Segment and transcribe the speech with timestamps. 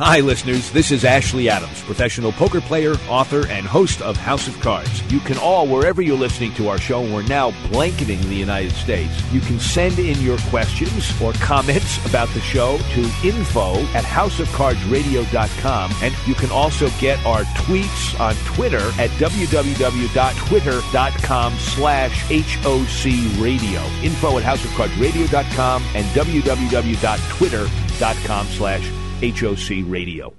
[0.00, 0.72] Hi, listeners.
[0.72, 5.00] This is Ashley Adams, professional poker player, author, and host of House of Cards.
[5.12, 9.12] You can all, wherever you're listening to our show, we're now blanketing the United States.
[9.32, 15.92] You can send in your questions or comments about the show to info at houseofcardsradio.com.
[16.02, 23.04] And you can also get our tweets on Twitter at www.twitter.com slash HOC
[23.40, 23.80] radio.
[24.02, 28.90] Info at houseofcardsradio.com and www.twitter.com slash
[29.30, 30.34] HOC Radio.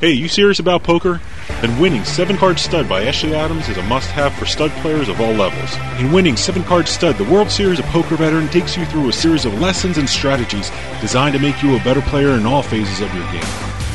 [0.00, 1.20] Hey, you serious about poker?
[1.60, 5.08] Then winning 7 Card Stud by Ashley Adams is a must have for stud players
[5.08, 5.76] of all levels.
[5.98, 9.12] In winning 7 Card Stud, the World Series of Poker veteran takes you through a
[9.12, 13.00] series of lessons and strategies designed to make you a better player in all phases
[13.00, 13.46] of your game.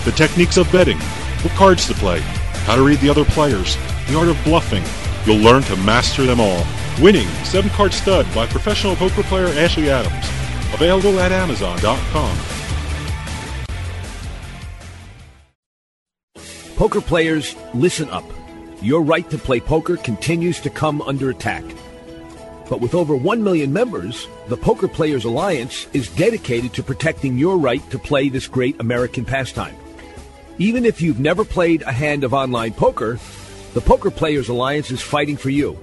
[0.05, 0.97] The techniques of betting,
[1.41, 2.21] what cards to play,
[2.65, 3.75] how to read the other players,
[4.07, 4.83] the art of bluffing.
[5.25, 6.65] You'll learn to master them all.
[7.01, 10.25] Winning 7 Card Stud by professional poker player Ashley Adams.
[10.73, 12.58] Available at Amazon.com.
[16.79, 18.23] Poker players, listen up.
[18.81, 21.65] Your right to play poker continues to come under attack.
[22.69, 27.57] But with over 1 million members, the Poker Players Alliance is dedicated to protecting your
[27.57, 29.75] right to play this great American pastime.
[30.57, 33.19] Even if you've never played a hand of online poker,
[33.73, 35.77] the Poker Players Alliance is fighting for you.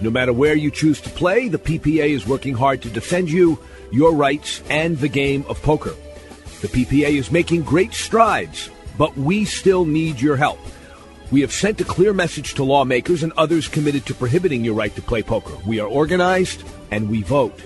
[0.00, 3.58] No matter where you choose to play, the PPA is working hard to defend you,
[3.90, 5.94] your rights, and the game of poker.
[6.62, 10.58] The PPA is making great strides, but we still need your help.
[11.30, 14.92] We have sent a clear message to lawmakers and others committed to prohibiting your right
[14.96, 15.54] to play poker.
[15.66, 17.62] We are organized and we vote.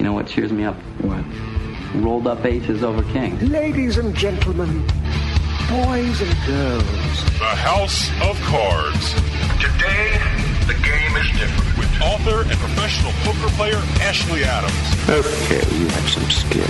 [0.06, 0.75] Know what cheers me up?
[1.02, 1.25] What?
[1.95, 3.42] Rolled up aces over kings.
[3.42, 4.85] Ladies and gentlemen,
[5.68, 7.24] boys and girls.
[7.40, 9.13] The House of Cards.
[9.57, 10.13] Today,
[10.68, 11.78] the game is different.
[11.79, 14.75] With author and professional poker player Ashley Adams.
[15.09, 16.68] Okay, you have some skill.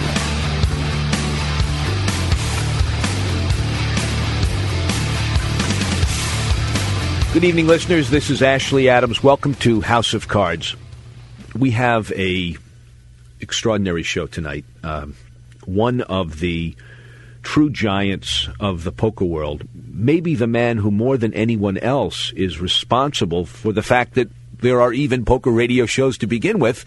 [7.34, 8.10] Good evening, listeners.
[8.10, 9.22] This is Ashley Adams.
[9.22, 10.78] Welcome to House of Cards.
[11.54, 12.56] We have a
[13.40, 14.66] extraordinary show tonight.
[14.84, 15.16] Um,
[15.66, 16.76] one of the
[17.42, 22.60] true giants of the poker world, maybe the man who more than anyone else is
[22.60, 24.30] responsible for the fact that
[24.60, 26.86] there are even poker radio shows to begin with.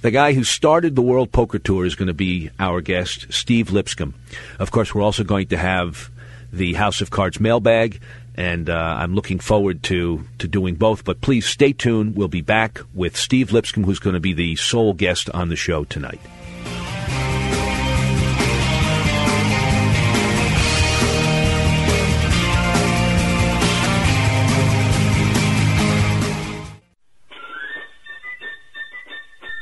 [0.00, 3.70] The guy who started the World Poker Tour is going to be our guest, Steve
[3.70, 4.14] Lipscomb.
[4.58, 6.10] Of course, we're also going to have
[6.52, 8.00] the House of Cards mailbag,
[8.38, 11.04] and uh, I'm looking forward to, to doing both.
[11.04, 12.14] But please stay tuned.
[12.14, 15.56] We'll be back with Steve Lipscomb, who's going to be the sole guest on the
[15.56, 16.20] show tonight.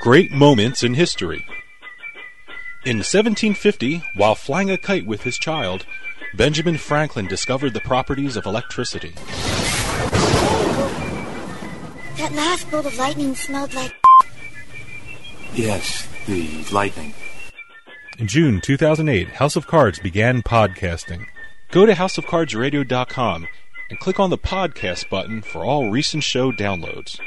[0.02, 1.46] Great moments in history.
[2.84, 5.86] In 1750, while flying a kite with his child,
[6.36, 9.14] Benjamin Franklin discovered the properties of electricity.
[12.18, 13.94] That last bolt of lightning smelled like.
[15.54, 17.14] Yes, the lightning.
[18.18, 21.24] In June 2008, House of Cards began podcasting.
[21.70, 23.48] Go to houseofcardsradio.com
[23.88, 27.18] and click on the podcast button for all recent show downloads.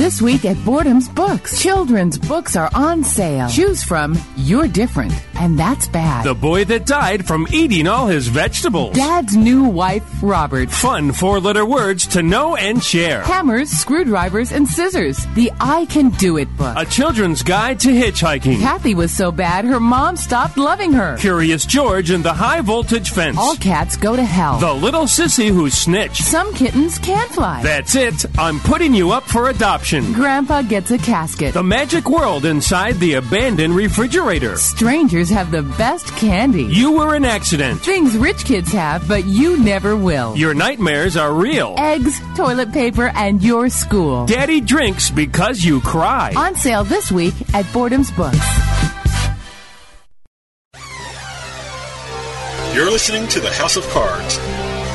[0.00, 3.50] This week at Boredom's Books, children's books are on sale.
[3.50, 4.14] Choose from
[4.44, 6.24] You're Different, and That's Bad.
[6.24, 8.96] The boy that died from eating all his vegetables.
[8.96, 10.70] Dad's new wife, Robert.
[10.70, 13.20] Fun four letter words to know and share.
[13.22, 15.26] Hammers, screwdrivers, and scissors.
[15.34, 16.74] The I Can Do It book.
[16.78, 18.60] A children's guide to hitchhiking.
[18.60, 21.18] Kathy was so bad her mom stopped loving her.
[21.18, 23.36] Curious George and the high voltage fence.
[23.36, 24.58] All cats go to hell.
[24.58, 26.22] The little sissy who snitched.
[26.22, 27.62] Some kittens can fly.
[27.62, 28.24] That's it.
[28.38, 30.14] I'm putting you up for adoption.
[30.14, 31.52] Grandpa gets a casket.
[31.52, 34.29] The magic world inside the abandoned refrigerator.
[34.30, 36.62] Strangers have the best candy.
[36.62, 37.80] You were an accident.
[37.80, 40.36] Things rich kids have, but you never will.
[40.36, 41.74] Your nightmares are real.
[41.76, 44.26] Eggs, toilet paper, and your school.
[44.26, 46.32] Daddy drinks because you cry.
[46.36, 48.38] On sale this week at Boredom's Books.
[52.72, 54.38] You're listening to the House of Cards.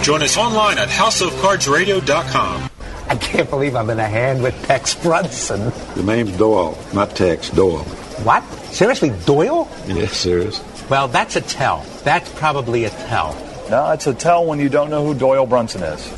[0.01, 2.69] Join us online at houseofcardsradio.com.
[3.09, 5.73] I can't believe I'm in a hand with Tex Brunson.
[5.95, 7.83] The name's Doyle, not Tex, Doyle.
[8.23, 8.43] What?
[8.75, 9.69] Seriously, Doyle?
[9.87, 10.61] Yes, serious.
[10.89, 11.85] Well, that's a tell.
[12.03, 13.33] That's probably a tell.
[13.69, 16.11] No, it's a tell when you don't know who Doyle Brunson is.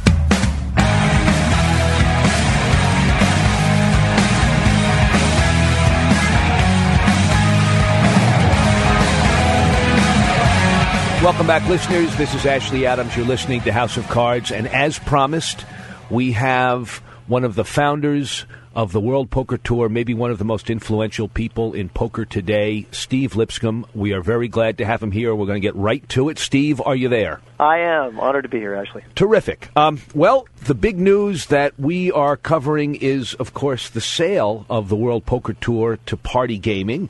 [11.22, 12.16] Welcome back, listeners.
[12.18, 13.16] This is Ashley Adams.
[13.16, 14.52] You're listening to House of Cards.
[14.52, 15.64] And as promised,
[16.10, 16.90] we have
[17.28, 18.46] one of the founders
[18.78, 22.86] of the World Poker Tour, maybe one of the most influential people in poker today,
[22.92, 23.88] Steve Lipscomb.
[23.96, 25.34] We are very glad to have him here.
[25.34, 26.38] We're going to get right to it.
[26.38, 27.42] Steve, are you there?
[27.60, 28.20] I am.
[28.20, 29.04] Honored to be here, Ashley.
[29.16, 29.70] Terrific.
[29.76, 34.90] Um, well, the big news that we are covering is, of course, the sale of
[34.90, 37.10] the World Poker Tour to Party Gaming.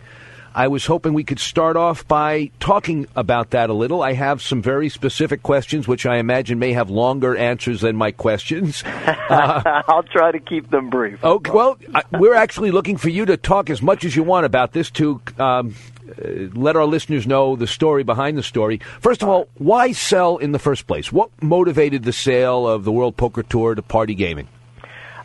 [0.57, 4.01] I was hoping we could start off by talking about that a little.
[4.01, 8.09] I have some very specific questions, which I imagine may have longer answers than my
[8.09, 8.83] questions.
[8.83, 11.23] Uh, I'll try to keep them brief.
[11.23, 14.47] Okay, well, I, we're actually looking for you to talk as much as you want
[14.47, 15.75] about this to um,
[16.09, 18.81] uh, let our listeners know the story behind the story.
[18.99, 21.11] First of all, why sell in the first place?
[21.11, 24.47] What motivated the sale of the World Poker Tour to Party Gaming?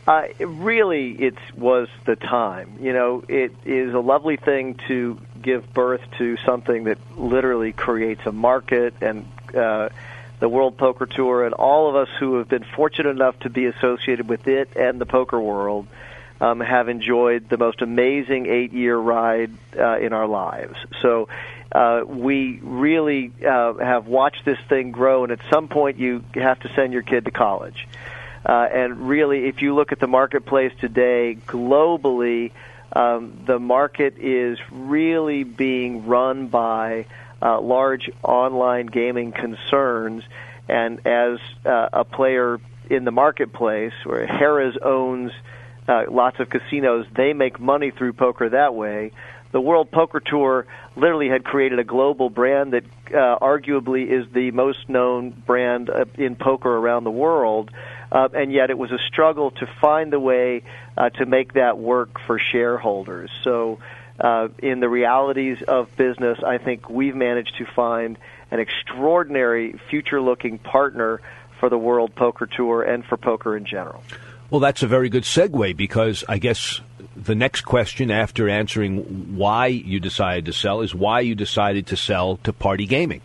[0.06, 2.78] Uh, really, it was the time.
[2.81, 8.22] You know, it is a lovely thing to give birth to something that literally creates
[8.26, 9.90] a market and uh,
[10.40, 13.66] the World Poker Tour, and all of us who have been fortunate enough to be
[13.66, 15.87] associated with it and the poker world
[16.40, 20.76] um, have enjoyed the most amazing eight-year ride uh, in our lives.
[21.00, 21.28] So.
[21.75, 26.60] Uh, we really uh, have watched this thing grow, and at some point, you have
[26.60, 27.88] to send your kid to college.
[28.44, 32.50] Uh, and really, if you look at the marketplace today, globally,
[32.93, 37.06] um, the market is really being run by
[37.41, 40.25] uh, large online gaming concerns.
[40.69, 42.59] And as uh, a player
[42.91, 45.33] in the marketplace, where Harrah's owns
[45.88, 49.12] uh, lots of casinos, they make money through poker that way.
[49.53, 50.67] The World Poker Tour
[50.97, 56.06] literally had created a global brand that uh, arguably is the most known brand uh,
[56.17, 57.71] in poker around the world
[58.12, 60.62] uh, and yet it was a struggle to find the way
[60.99, 63.31] uh, to make that work for shareholders.
[63.43, 63.79] So,
[64.20, 68.19] uh, in the realities of business, I think we've managed to find
[68.50, 71.23] an extraordinary future-looking partner
[71.59, 74.05] for the World Poker Tour and for poker in general.
[74.50, 76.82] Well, that's a very good segue because I guess
[77.17, 81.97] the next question after answering why you decided to sell is why you decided to
[81.97, 83.23] sell to Party Gaming.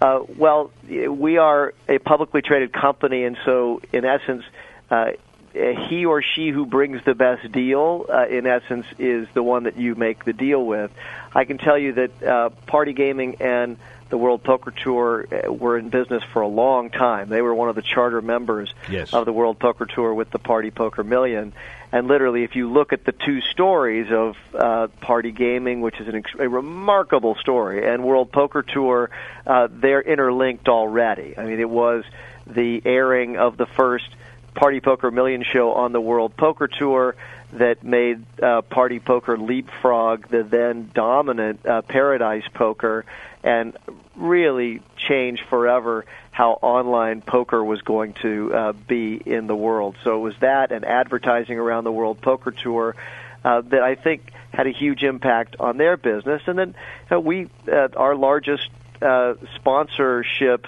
[0.00, 4.44] Uh, well, we are a publicly traded company, and so in essence,
[4.90, 5.12] uh,
[5.88, 9.78] he or she who brings the best deal, uh, in essence, is the one that
[9.78, 10.90] you make the deal with.
[11.34, 13.78] I can tell you that uh, Party Gaming and
[14.10, 17.28] the World Poker Tour uh, were in business for a long time.
[17.28, 19.14] They were one of the charter members yes.
[19.14, 21.54] of the World Poker Tour with the Party Poker Million.
[21.96, 26.08] And literally, if you look at the two stories of uh, Party Gaming, which is
[26.08, 29.08] an ex- a remarkable story, and World Poker Tour,
[29.46, 31.38] uh, they're interlinked already.
[31.38, 32.04] I mean, it was
[32.46, 34.10] the airing of the first
[34.54, 37.16] Party Poker Million show on the World Poker Tour
[37.54, 43.06] that made uh, Party Poker leapfrog the then dominant uh, Paradise Poker
[43.42, 43.74] and
[44.14, 46.04] really change forever
[46.36, 49.96] how online poker was going to uh, be in the world.
[50.04, 52.94] So it was that and advertising around the World Poker Tour
[53.42, 56.42] uh, that I think had a huge impact on their business.
[56.46, 56.74] And then
[57.24, 58.68] we, uh, our largest
[59.00, 60.66] uh, sponsorship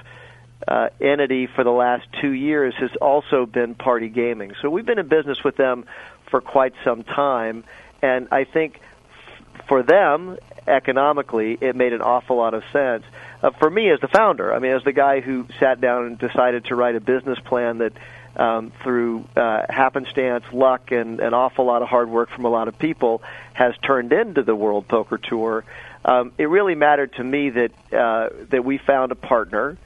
[0.66, 4.54] uh, entity for the last two years has also been Party Gaming.
[4.62, 5.84] So we've been in business with them
[6.30, 7.64] for quite some time,
[8.00, 8.80] and I think
[9.68, 13.04] for them economically, it made an awful lot of sense.
[13.40, 16.18] Uh, for me, as the founder, I mean, as the guy who sat down and
[16.18, 17.92] decided to write a business plan that,
[18.36, 22.68] um, through uh, happenstance, luck, and an awful lot of hard work from a lot
[22.68, 25.64] of people, has turned into the World Poker Tour.
[26.04, 29.76] Um, it really mattered to me that uh, that we found a partner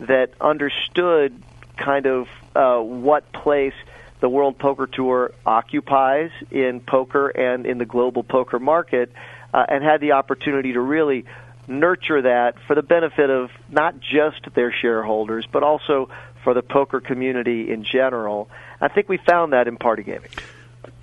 [0.00, 1.42] that understood
[1.76, 3.74] kind of uh, what place
[4.20, 9.12] the World Poker Tour occupies in poker and in the global poker market,
[9.52, 11.24] uh, and had the opportunity to really
[11.72, 16.10] nurture that for the benefit of not just their shareholders, but also
[16.44, 18.48] for the poker community in general.
[18.80, 20.30] I think we found that in party gaming.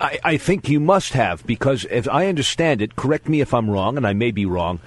[0.00, 3.70] I, I think you must have, because as I understand it, correct me if I'm
[3.70, 4.80] wrong, and I may be wrong,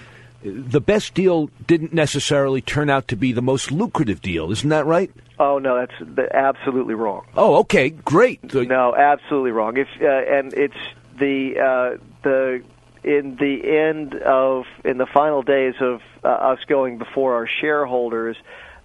[0.43, 4.51] the best deal didn't necessarily turn out to be the most lucrative deal.
[4.51, 5.11] Isn't that right?
[5.39, 7.25] Oh no, that's absolutely wrong.
[7.35, 8.53] Oh, okay, great.
[8.53, 9.77] No, absolutely wrong.
[9.77, 10.75] If uh, and it's
[11.17, 12.61] the uh, the
[13.03, 18.37] in the end of in the final days of uh, us going before our shareholders,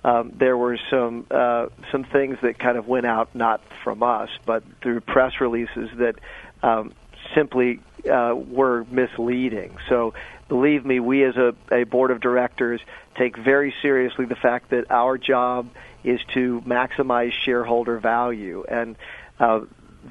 [0.05, 4.29] um, there were some uh, some things that kind of went out not from us,
[4.47, 6.17] but through press releases that
[6.63, 6.93] um,
[7.35, 9.77] simply uh, were misleading.
[9.89, 10.15] So
[10.49, 12.81] believe me, we as a, a board of directors
[13.17, 15.69] take very seriously the fact that our job
[16.05, 18.97] is to maximize shareholder value and.
[19.39, 19.61] Uh,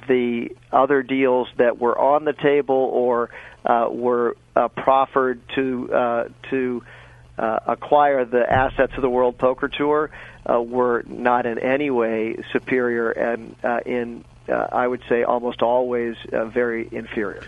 [0.08, 3.30] the other deals that were on the table or
[3.68, 6.82] uh, were uh, proffered to uh, to
[7.38, 10.10] uh, acquire the assets of the World Poker Tour
[10.50, 15.62] uh, were not in any way superior and uh, in, uh, I would say, almost
[15.62, 17.44] always uh, very inferior.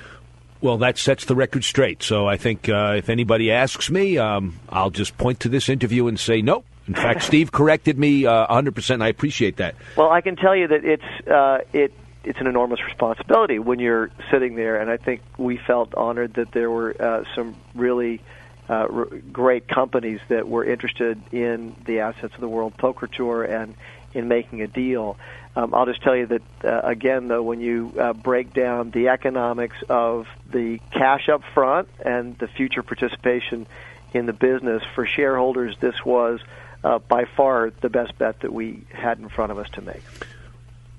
[0.62, 2.04] Well, that sets the record straight.
[2.04, 6.08] So I think uh, if anybody asks me, um, I'll just point to this interview
[6.08, 6.66] and say, no.
[6.86, 9.76] In fact, Steve corrected me uh, 100%, and I appreciate that.
[9.96, 14.12] Well, I can tell you that it's uh, it it's an enormous responsibility when you're
[14.32, 18.22] sitting there, and I think we felt honored that there were uh, some really
[18.70, 23.44] uh, r- great companies that were interested in the assets of the World Poker Tour
[23.44, 23.76] and
[24.14, 25.18] in making a deal.
[25.56, 29.10] Um, I'll just tell you that uh, again, though, when you uh, break down the
[29.10, 33.66] economics of the cash up front and the future participation
[34.14, 36.40] in the business for shareholders, this was
[36.84, 40.04] uh, by far the best bet that we had in front of us to make.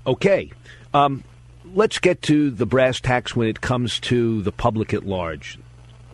[0.07, 0.51] Okay.
[0.93, 1.25] Um,
[1.75, 5.59] let's get to the brass tacks when it comes to the public at large.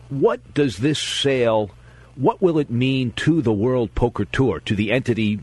[0.09, 1.71] What does this sale,
[2.15, 5.39] what will it mean to the World Poker Tour, to the entity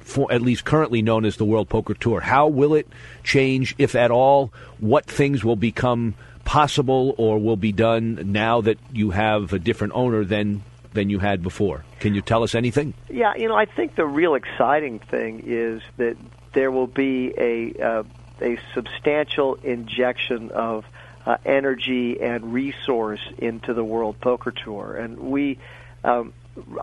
[0.00, 2.20] for at least currently known as the World Poker Tour?
[2.20, 2.88] How will it
[3.22, 4.52] change, if at all?
[4.80, 9.92] What things will become possible or will be done now that you have a different
[9.94, 11.84] owner than than you had before?
[12.00, 12.92] Can you tell us anything?
[13.08, 16.18] Yeah, you know, I think the real exciting thing is that
[16.52, 18.02] there will be a uh,
[18.42, 20.84] a substantial injection of
[21.24, 25.58] uh, energy and resource into the World Poker Tour, and we.
[26.04, 26.32] Um,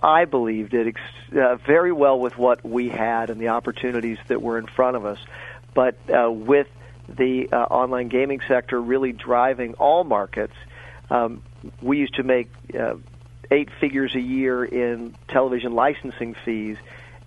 [0.01, 1.01] I believe did ex-
[1.31, 5.05] uh, very well with what we had and the opportunities that were in front of
[5.05, 5.19] us,
[5.75, 6.67] but uh, with
[7.07, 10.55] the uh, online gaming sector really driving all markets,
[11.09, 11.41] um,
[11.81, 12.95] we used to make uh,
[13.51, 16.77] eight figures a year in television licensing fees.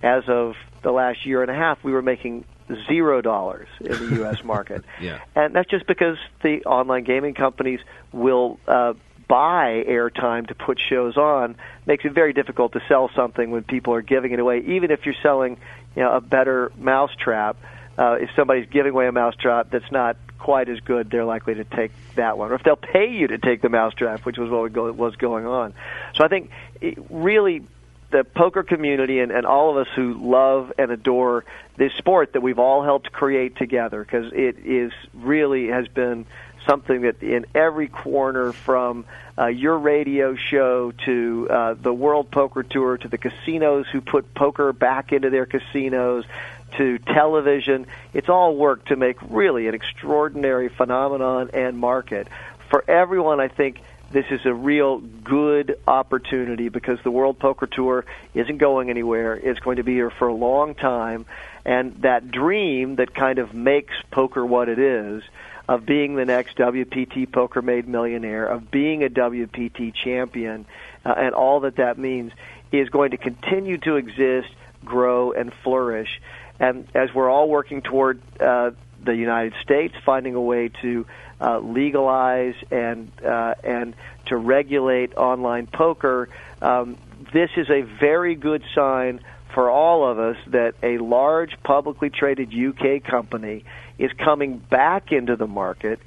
[0.03, 2.45] As of the last year and a half, we were making
[2.87, 4.43] zero dollars in the U.S.
[4.45, 5.21] market, yeah.
[5.35, 7.81] and that's just because the online gaming companies
[8.13, 8.95] will uh,
[9.29, 11.57] buy airtime to put shows on.
[11.87, 15.07] Makes it very difficult to sell something when people are giving it away, even if
[15.07, 15.59] you're selling,
[15.97, 17.57] you know, a better mousetrap.
[17.97, 21.65] Uh, if somebody's giving away a mousetrap that's not quite as good, they're likely to
[21.65, 22.51] take that one.
[22.51, 25.73] Or if they'll pay you to take the mousetrap, which was what was going on.
[26.15, 26.51] So I think
[26.81, 27.63] it really
[28.13, 31.45] the poker community and, and all of us who love and adore
[31.77, 36.27] this sport that we've all helped create together because it is really has been
[36.67, 39.05] something that in every corner from
[39.37, 44.35] uh, your radio show to uh, the World Poker Tour to the casinos who put
[44.35, 46.25] poker back into their casinos
[46.77, 52.29] to television, it's all worked to make really an extraordinary phenomenon and market.
[52.71, 53.81] For everyone, I think
[54.13, 58.05] this is a real good opportunity because the World Poker Tour
[58.35, 59.35] isn't going anywhere.
[59.35, 61.25] It's going to be here for a long time.
[61.65, 65.23] And that dream that kind of makes poker what it is
[65.69, 70.67] of being the next WPT Poker Made Millionaire, of being a WPT champion,
[71.05, 72.33] uh, and all that that means
[72.71, 74.49] is going to continue to exist,
[74.85, 76.21] grow, and flourish.
[76.59, 78.73] And as we're all working toward uh,
[79.05, 81.07] the United States finding a way to
[81.41, 83.95] uh, legalize and uh, and
[84.27, 86.29] to regulate online poker,
[86.61, 86.97] um,
[87.33, 89.21] this is a very good sign
[89.55, 93.65] for all of us that a large publicly traded UK company
[93.99, 96.01] is coming back into the market,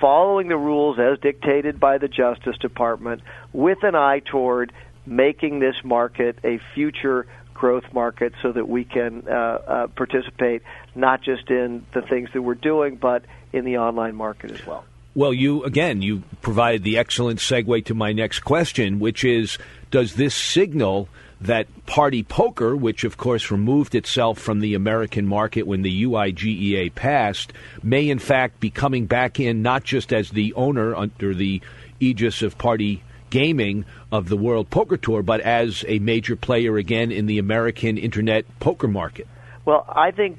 [0.00, 3.22] following the rules as dictated by the Justice Department,
[3.52, 4.72] with an eye toward
[5.06, 7.26] making this market a future
[7.62, 10.62] growth market so that we can uh, uh, participate
[10.96, 14.84] not just in the things that we're doing, but in the online market as well.
[15.14, 19.58] Well, you again, you provided the excellent segue to my next question, which is
[19.92, 21.08] Does this signal
[21.40, 26.92] that Party Poker, which of course removed itself from the American market when the UIGEA
[26.96, 31.60] passed, may in fact be coming back in not just as the owner under the
[32.00, 37.10] aegis of Party gaming of the World Poker Tour, but as a major player again
[37.10, 39.26] in the American internet poker market?
[39.64, 40.38] Well, I think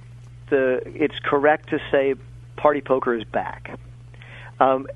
[0.49, 2.15] the it's correct to say
[2.55, 3.77] Party Poker is back.
[4.59, 4.87] Um,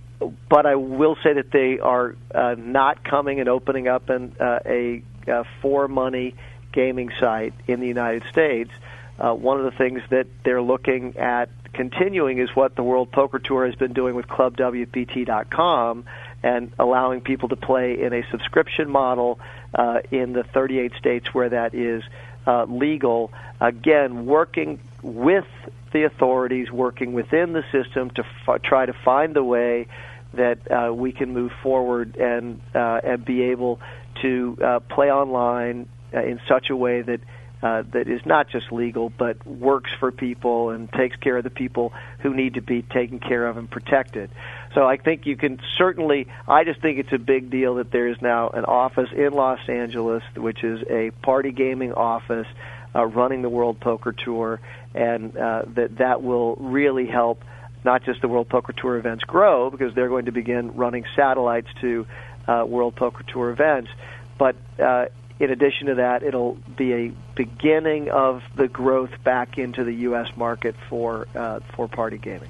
[0.49, 4.59] but I will say that they are uh, not coming and opening up an, uh,
[4.65, 6.35] a, a for money
[6.71, 8.71] gaming site in the United States.
[9.19, 13.39] Uh, one of the things that they're looking at continuing is what the World Poker
[13.39, 16.05] Tour has been doing with ClubWPT.com
[16.43, 19.39] and allowing people to play in a subscription model
[19.73, 22.03] uh, in the 38 states where that is
[22.45, 23.31] uh, legal.
[23.59, 25.47] Again, working with
[25.91, 29.87] the authorities, working within the system to f- try to find the way
[30.33, 33.79] that uh, we can move forward and uh, and be able
[34.21, 37.21] to uh, play online uh, in such a way that
[37.61, 41.91] that is not just legal but works for people and takes care of the people
[42.19, 44.29] who need to be taken care of and protected.
[44.77, 46.27] So I think you can certainly.
[46.47, 49.67] I just think it's a big deal that there is now an office in Los
[49.67, 52.45] Angeles, which is a party gaming office
[52.93, 54.59] uh, running the World Poker Tour,
[54.93, 57.43] and uh, that that will really help
[57.83, 61.69] not just the World Poker Tour events grow because they're going to begin running satellites
[61.81, 62.05] to
[62.47, 63.89] uh, World Poker Tour events,
[64.37, 65.05] but uh,
[65.39, 70.27] in addition to that, it'll be a beginning of the growth back into the U.S.
[70.37, 72.49] market for uh, for party gaming.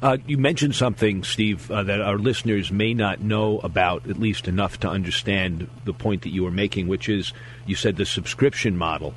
[0.00, 4.46] Uh, you mentioned something, Steve, uh, that our listeners may not know about, at least
[4.46, 7.32] enough to understand the point that you were making, which is
[7.66, 9.12] you said the subscription model.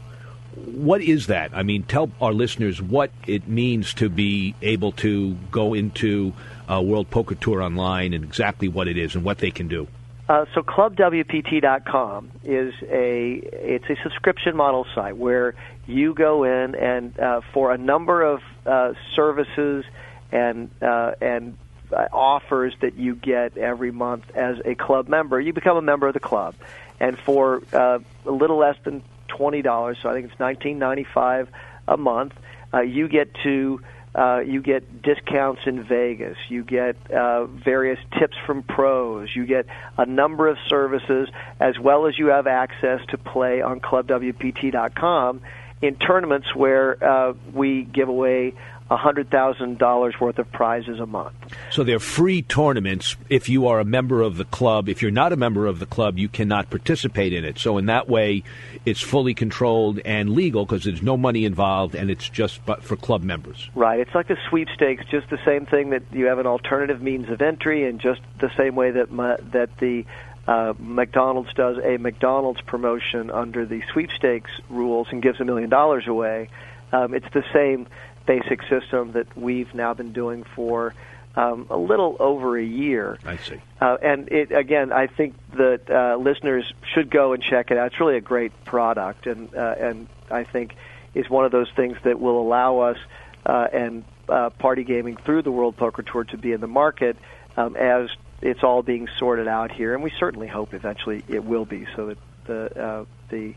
[0.56, 1.52] What is that?
[1.54, 6.34] I mean, tell our listeners what it means to be able to go into
[6.70, 9.88] uh, World Poker Tour online and exactly what it is and what they can do.
[10.28, 15.56] Uh, so clubwpt.com is a it's a subscription model site where
[15.88, 19.84] you go in and uh, for a number of uh, services
[20.32, 21.58] and uh, and
[21.92, 26.08] uh, offers that you get every month as a club member, you become a member
[26.08, 26.56] of the club,
[27.00, 31.06] and for uh, a little less than twenty dollars, so I think it's nineteen ninety
[31.06, 31.50] five
[31.88, 32.34] a month,
[32.74, 33.82] uh, you get to
[34.14, 36.38] uh, you get discounts in Vegas.
[36.50, 39.34] You get uh, various tips from pros.
[39.34, 43.80] You get a number of services, as well as you have access to play on
[43.80, 45.42] ClubWPT.com
[45.82, 48.54] in tournaments where uh, we give away
[48.91, 51.33] $100,000 worth of prizes a month.
[51.71, 54.89] So they're free tournaments if you are a member of the club.
[54.89, 57.57] If you're not a member of the club, you cannot participate in it.
[57.57, 58.43] So in that way,
[58.86, 62.98] it's fully controlled and legal because there's no money involved and it's just but for
[62.98, 63.69] club members.
[63.75, 64.00] Right.
[64.00, 67.41] It's like a sweepstakes, just the same thing that you have an alternative means of
[67.41, 70.05] entry and just the same way that my, that the
[70.48, 76.07] uh, McDonald's does a McDonald's promotion under the sweepstakes rules and gives a million dollars
[76.07, 76.50] away.
[76.91, 77.88] Um, it's the same
[78.25, 80.94] basic system that we've now been doing for
[81.36, 83.18] um, a little over a year.
[83.25, 83.62] I see.
[83.80, 87.88] Uh, and it, again, I think that uh, listeners should go and check it out.
[87.88, 90.76] It's really a great product, and uh, and I think
[91.13, 92.98] is one of those things that will allow us
[93.45, 97.17] uh, and uh, party gaming through the World Poker Tour to be in the market
[97.58, 98.10] um, as
[98.41, 102.08] it's all being sorted out here, and we certainly hope eventually it will be, so
[102.08, 103.54] that the uh, the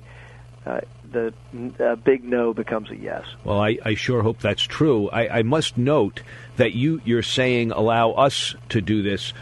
[0.67, 0.81] uh,
[1.13, 1.33] the
[1.79, 3.25] uh, big no becomes a yes.
[3.45, 5.09] Well, I, I sure hope that's true.
[5.11, 6.23] I, I must note
[6.57, 9.33] that you you're saying allow us to do this.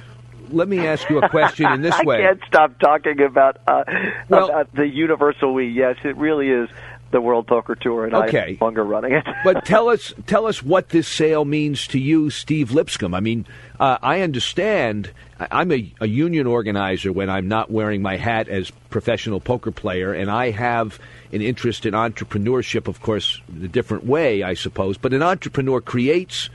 [0.51, 2.19] Let me ask you a question in this way.
[2.19, 3.85] I can't stop talking about uh,
[4.29, 5.69] well, about the universal we.
[5.69, 6.69] Yes, it really is
[7.13, 8.53] the World Poker Tour, and okay.
[8.53, 9.25] I'm no longer running it.
[9.45, 13.15] but tell us, tell us what this sale means to you, Steve Lipscomb.
[13.15, 13.47] I mean,
[13.79, 15.11] uh, I understand.
[15.39, 20.13] I'm a, a, union organizer when I'm not wearing my hat as professional poker player,
[20.13, 20.99] and I have
[21.33, 22.89] an interest in entrepreneurship.
[22.89, 24.99] Of course, in a different way, I suppose.
[24.99, 26.49] But an entrepreneur creates,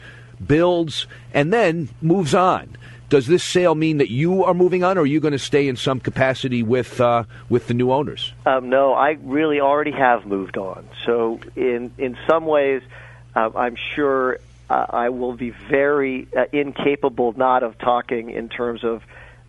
[0.45, 2.77] builds, and then moves on
[3.09, 5.67] does this sale mean that you are moving on, or are you going to stay
[5.67, 8.33] in some capacity with uh, with the new owners?
[8.45, 10.87] Um, no, I really already have moved on.
[11.05, 12.81] So in in some ways,
[13.35, 14.39] uh, I'm sure
[14.69, 19.03] uh, I will be very uh, incapable not of talking in terms of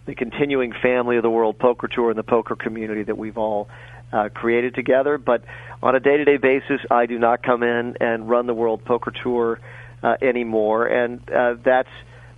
[0.07, 3.69] the continuing family of the World Poker Tour and the poker community that we've all
[4.13, 5.19] uh, created together.
[5.19, 5.45] But
[5.83, 9.61] on a day-to-day basis, I do not come in and run the World Poker Tour
[10.03, 11.91] uh, anymore, and uh, that's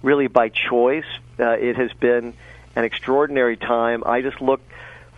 [0.03, 1.07] really by choice.
[1.39, 2.35] Uh, it has been
[2.77, 4.03] an extraordinary time.
[4.07, 4.61] I just look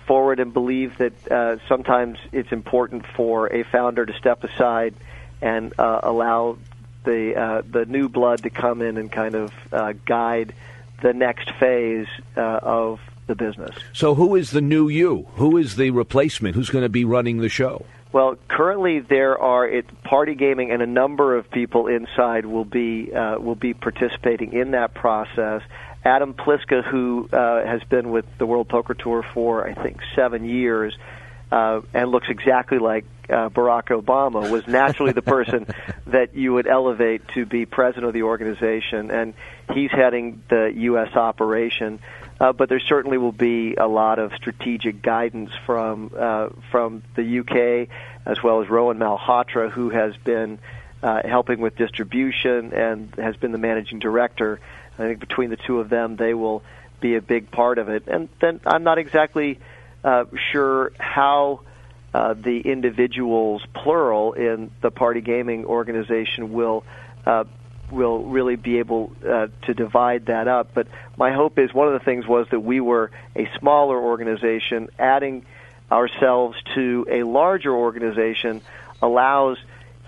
[0.06, 4.94] forward and believe that uh, sometimes it's important for a founder to step aside
[5.40, 6.58] and uh, allow
[7.04, 10.54] the uh, the new blood to come in and kind of uh, guide
[11.02, 13.74] the next phase uh, of the business.
[13.92, 15.26] So, who is the new you?
[15.34, 16.54] Who is the replacement?
[16.54, 17.84] Who's going to be running the show?
[18.12, 23.12] Well, currently there are it, party gaming, and a number of people inside will be
[23.12, 25.62] uh, will be participating in that process.
[26.04, 30.44] Adam Pliska, who uh, has been with the World Poker Tour for I think seven
[30.44, 30.96] years,
[31.50, 35.66] uh, and looks exactly like uh, Barack Obama, was naturally the person
[36.06, 39.34] that you would elevate to be president of the organization, and
[39.72, 41.14] he's heading the U.S.
[41.14, 42.00] operation.
[42.40, 47.38] Uh, but there certainly will be a lot of strategic guidance from uh, from the
[47.38, 47.88] UK
[48.26, 50.58] as well as Rowan Malhotra, who has been
[51.02, 54.60] uh, helping with distribution and has been the managing director.
[54.94, 56.62] I think between the two of them, they will
[57.00, 58.04] be a big part of it.
[58.06, 59.58] And then I'm not exactly
[60.04, 61.60] uh, sure how.
[62.14, 66.84] Uh, the individuals, plural, in the party gaming organization will
[67.24, 67.44] uh,
[67.90, 70.70] will really be able uh, to divide that up.
[70.74, 74.88] But my hope is one of the things was that we were a smaller organization,
[74.98, 75.44] adding
[75.90, 78.62] ourselves to a larger organization
[79.02, 79.58] allows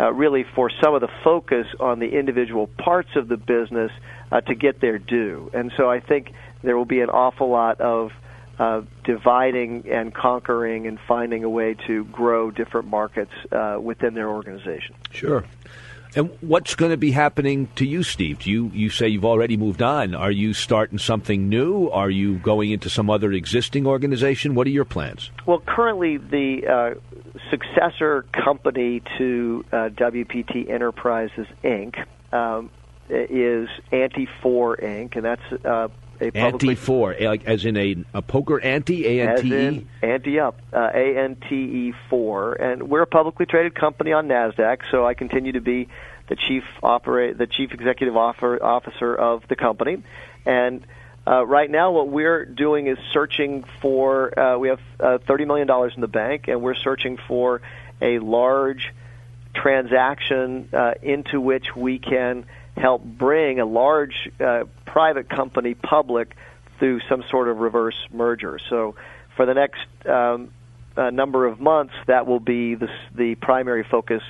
[0.01, 3.93] uh, really for some of the focus on the individual parts of the business
[4.33, 5.51] uh, to get their due.
[5.53, 8.13] And so I think there will be an awful lot of
[8.59, 14.29] uh, dividing and conquering and finding a way to grow different markets uh, within their
[14.29, 14.95] organization.
[15.11, 15.45] Sure.
[16.17, 18.39] And what's going to be happening to you, Steve?
[18.41, 20.15] Do You you say you've already moved on.
[20.15, 21.89] Are you starting something new?
[21.89, 24.55] Are you going into some other existing organization?
[24.55, 25.31] What are your plans?
[25.45, 32.05] Well, currently the uh, successor company to uh, WPT Enterprises Inc.
[32.33, 32.71] Um,
[33.09, 35.17] is Ante Four Inc.
[35.17, 35.89] and that's uh,
[36.25, 39.87] a publicly Ante Four, like as in a, a poker ante, A N T E.
[40.03, 44.29] Ante up, uh, A N T E four, and we're a publicly traded company on
[44.29, 44.83] Nasdaq.
[44.91, 45.89] So I continue to be
[46.29, 50.03] the chief operate, the chief executive officer of the company,
[50.45, 50.87] and.
[51.27, 54.39] Uh, right now, what we're doing is searching for.
[54.39, 57.63] Uh, we have uh, thirty million dollars in the bank, and we're searching for
[58.03, 58.93] a large
[59.55, 62.45] transaction uh, into which we can
[62.77, 66.37] help bring a large uh, private company public
[66.79, 68.59] through some sort of reverse merger.
[68.69, 68.97] So,
[69.37, 70.51] for the next um,
[70.97, 74.23] uh, number of months, that will be the, the primary focus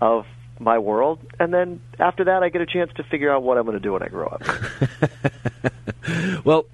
[0.00, 0.26] of
[0.58, 1.18] my world.
[1.38, 3.82] And then after that, I get a chance to figure out what I'm going to
[3.82, 4.42] do when I grow up.
[6.44, 6.66] well,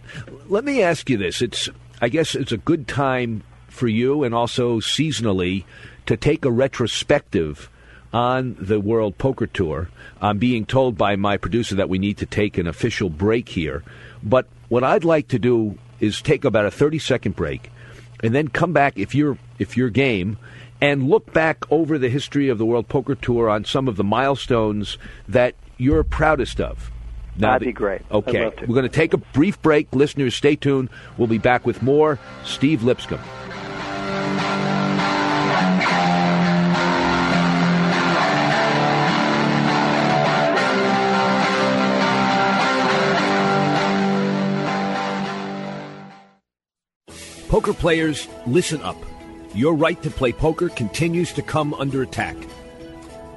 [0.49, 1.43] let me ask you this.
[1.43, 1.69] It's,
[2.01, 5.65] I guess, it's a good time for you and also seasonally
[6.07, 7.71] to take a retrospective
[8.13, 9.89] on the World Poker Tour.
[10.21, 13.83] I'm being told by my producer that we need to take an official break here.
[14.23, 17.71] But what I'd like to do is take about a 30 second break
[18.23, 20.39] and then come back if you're if you're game
[20.81, 24.05] and look back over the history of the World Poker Tour on some of the
[24.05, 26.91] milestones that you're proudest of.
[27.37, 28.03] Now That'd be great.
[28.11, 28.51] Okay.
[28.61, 29.93] We're going to take a brief break.
[29.95, 30.89] Listeners, stay tuned.
[31.17, 33.21] We'll be back with more Steve Lipscomb.
[47.49, 49.03] Poker players, listen up.
[49.55, 52.37] Your right to play poker continues to come under attack.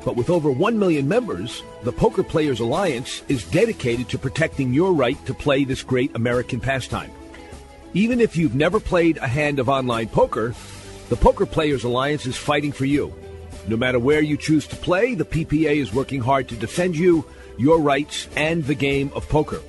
[0.04, 4.92] But with over 1 million members, the Poker Players Alliance is dedicated to protecting your
[4.92, 7.10] right to play this great American pastime.
[7.94, 10.54] Even if you've never played a hand of online poker,
[11.08, 13.14] the Poker Players Alliance is fighting for you.
[13.70, 17.26] No matter where you choose to play, the PPA is working hard to defend you,
[17.58, 19.62] your rights, and the game of poker.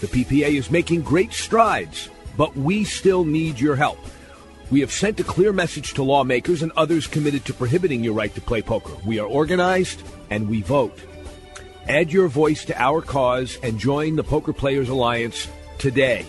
[0.00, 3.98] The PPA is making great strides but we still need your help.
[4.70, 8.34] We have sent a clear message to lawmakers and others committed to prohibiting your right
[8.34, 8.94] to play poker.
[9.04, 10.98] We are organized and we vote.
[11.86, 16.24] Add your voice to our cause and join the Poker Players Alliance today.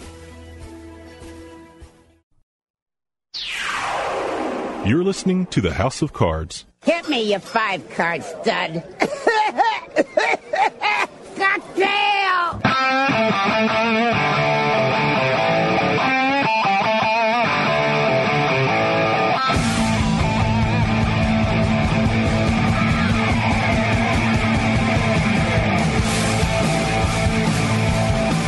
[4.85, 6.65] You're listening to the House of Cards.
[6.83, 8.83] Hit me, you five card stud.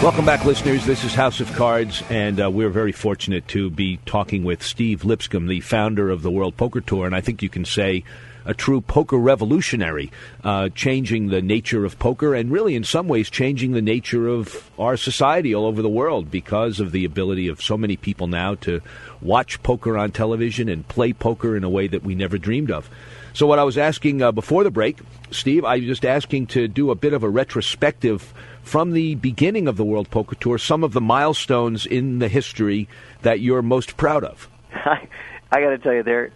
[0.02, 0.84] Welcome back, listeners.
[0.84, 5.04] This is House of Cards, and uh, we're very fortunate to be talking with Steve
[5.04, 8.02] Lipscomb, the founder of the World Poker Tour, and I think you can say
[8.44, 10.10] a true poker revolutionary,
[10.42, 14.68] uh, changing the nature of poker and really, in some ways, changing the nature of
[14.76, 18.56] our society all over the world because of the ability of so many people now
[18.56, 18.80] to
[19.20, 22.90] watch poker on television and play poker in a way that we never dreamed of.
[23.34, 24.98] So, what I was asking uh, before the break,
[25.30, 29.68] Steve, I was just asking to do a bit of a retrospective from the beginning
[29.68, 32.88] of the World Poker Tour, some of the milestones in the history
[33.22, 34.48] that you're most proud of?
[34.72, 35.08] I,
[35.50, 36.32] I got to tell you, there,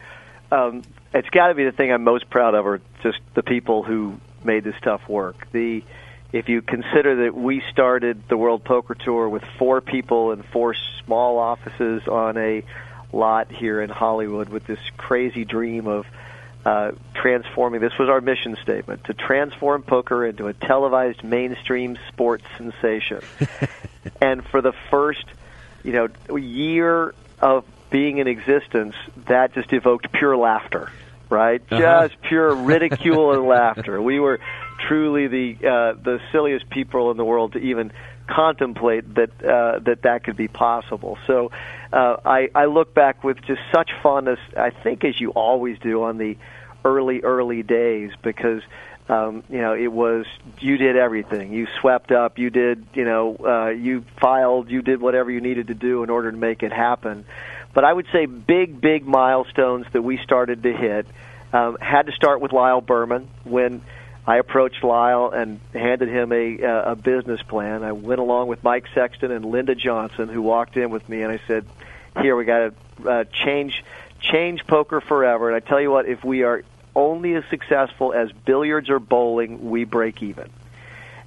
[0.51, 0.83] um,
[1.15, 4.21] it's got to be the thing I'm most proud of, are just the people who
[4.45, 5.51] made this stuff work.
[5.53, 5.83] The
[6.33, 10.75] if you consider that we started the World Poker Tour with four people in four
[11.05, 12.62] small offices on a
[13.12, 16.05] lot here in Hollywood with this crazy dream of
[16.67, 17.81] uh, transforming.
[17.81, 23.21] This was our mission statement to transform poker into a televised mainstream sports sensation.
[24.21, 25.25] and for the first,
[25.85, 28.97] you know, year of being in existence,
[29.29, 30.91] that just evoked pure laughter,
[31.31, 31.63] right?
[31.71, 32.09] Uh-huh.
[32.09, 34.03] Just pure ridicule and laughter.
[34.03, 34.41] We were
[34.89, 37.93] truly the uh, the silliest people in the world to even
[38.27, 41.17] contemplate that uh, that that could be possible.
[41.29, 41.53] So
[41.93, 44.41] uh, I, I look back with just such fondness.
[44.57, 46.37] I think as you always do on the
[46.87, 48.62] early early days because
[49.09, 50.25] um, you know it was
[50.61, 51.53] you did everything.
[51.53, 52.38] You swept up.
[52.38, 54.70] You did you know uh, you filed.
[54.70, 57.25] You did whatever you needed to do in order to make it happen.
[57.75, 61.07] But I would say big big milestones that we started to hit
[61.53, 63.83] um, had to start with Lyle Berman when
[64.27, 67.85] I approached Lyle and handed him a, uh, a business plan.
[67.85, 71.33] I went along with Mike Sexton and Linda Johnson, who walked in with me, and
[71.33, 71.64] I said,
[72.20, 72.72] "Here, we got
[73.03, 73.85] to uh, change
[74.20, 76.64] change poker forever." And I tell you what, if we are
[76.97, 80.51] only as successful as billiards or bowling, we break even.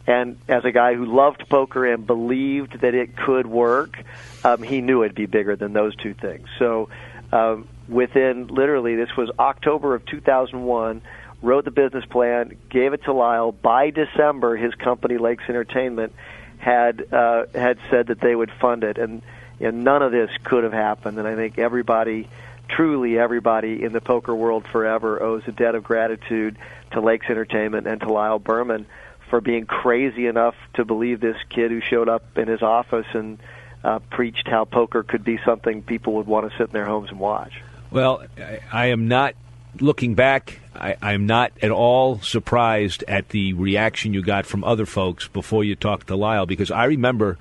[0.08, 4.04] And as a guy who loved poker and believed that it could work,
[4.44, 6.48] um, he knew it'd be bigger than those two things.
[6.58, 6.90] So,
[7.32, 11.04] um, within literally, this was October of 2001
[11.42, 13.52] wrote the business plan, gave it to Lyle.
[13.52, 16.14] By December, his company Lakes Entertainment
[16.58, 19.22] had uh, had said that they would fund it, and
[19.60, 21.18] you know, none of this could have happened.
[21.18, 22.28] And I think everybody,
[22.70, 26.58] truly everybody in the poker world forever, owes a debt of gratitude
[26.92, 28.86] to Lakes Entertainment and to Lyle Berman
[29.30, 33.40] for being crazy enough to believe this kid who showed up in his office and
[33.84, 37.10] uh, preached how poker could be something people would want to sit in their homes
[37.10, 37.62] and watch.
[37.92, 39.36] Well, I, I am not
[39.80, 44.86] looking back, I, I'm not at all surprised at the reaction you got from other
[44.86, 47.38] folks before you talked to Lyle because I remember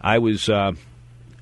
[0.00, 0.72] I was uh,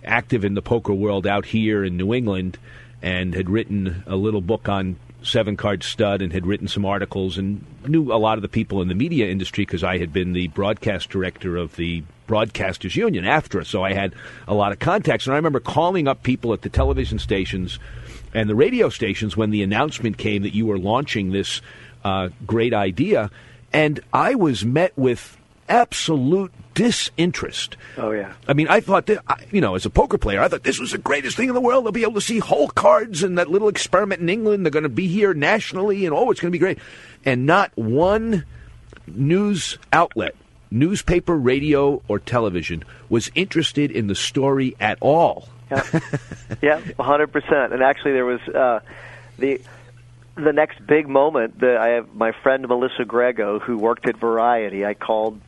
[0.05, 2.59] active in the poker world out here in New England
[3.03, 7.39] and had written a little book on seven card stud and had written some articles
[7.39, 10.33] and knew a lot of the people in the media industry because I had been
[10.33, 14.15] the broadcast director of the Broadcasters Union after, so I had
[14.47, 15.27] a lot of contacts.
[15.27, 17.79] And I remember calling up people at the television stations
[18.35, 21.63] and the radio stations when the announcement came that you were launching this
[22.05, 23.31] uh, great idea.
[23.73, 25.38] And I was met with
[25.69, 27.77] absolute disinterest.
[27.97, 28.35] Oh yeah.
[28.47, 30.93] I mean, I thought that you know, as a poker player, I thought this was
[30.93, 31.85] the greatest thing in the world.
[31.85, 34.65] They'll be able to see hole cards and that little experiment in England.
[34.65, 36.79] They're going to be here nationally, and oh, it's going to be great.
[37.25, 38.45] And not one
[39.09, 40.37] news outlet,
[40.71, 45.49] newspaper, radio, or television was interested in the story at all.
[45.71, 46.01] Yeah,
[46.63, 47.73] yeah, hundred percent.
[47.73, 48.81] And actually, there was uh,
[49.39, 49.61] the
[50.37, 54.87] the next big moment that I have my friend Melissa Grego, who worked at Variety.
[54.87, 55.41] I called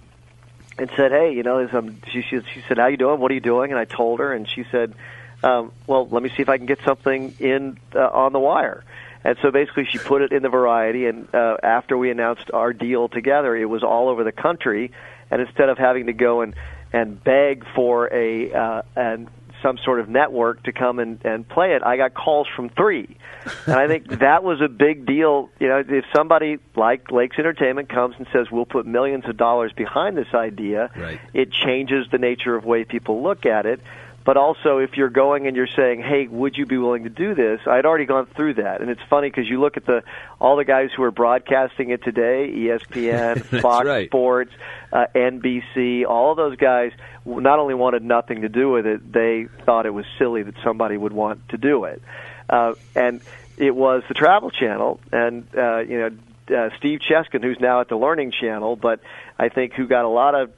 [0.81, 3.21] and said, "Hey, you know, um, she, she she said, how you doing?
[3.21, 4.95] What are you doing?" And I told her, and she said,
[5.43, 8.83] um, "Well, let me see if I can get something in uh, on the wire."
[9.23, 12.73] And so basically, she put it in the Variety, and uh, after we announced our
[12.73, 14.93] deal together, it was all over the country.
[15.31, 16.55] And instead of having to go and
[16.93, 19.29] and beg for a uh, and
[19.63, 23.17] some sort of network to come and, and play it, I got calls from three.
[23.67, 25.51] And I think that was a big deal.
[25.59, 29.73] You know, if somebody like Lakes Entertainment comes and says, we'll put millions of dollars
[29.73, 31.21] behind this idea, right.
[31.33, 33.81] it changes the nature of way people look at it.
[34.23, 37.35] But also, if you're going and you're saying, "Hey, would you be willing to do
[37.35, 40.03] this?" I'd already gone through that, and it's funny because you look at the
[40.39, 44.09] all the guys who are broadcasting it today: ESPN, Fox right.
[44.09, 44.53] Sports,
[44.93, 46.05] uh, NBC.
[46.07, 46.93] All of those guys
[47.25, 50.99] not only wanted nothing to do with it, they thought it was silly that somebody
[50.99, 52.03] would want to do it.
[52.49, 53.23] Uh, and
[53.57, 56.11] it was the Travel Channel, and uh, you know
[56.57, 59.01] uh, Steve Cheskin, who's now at the Learning Channel, but
[59.39, 60.51] I think who got a lot of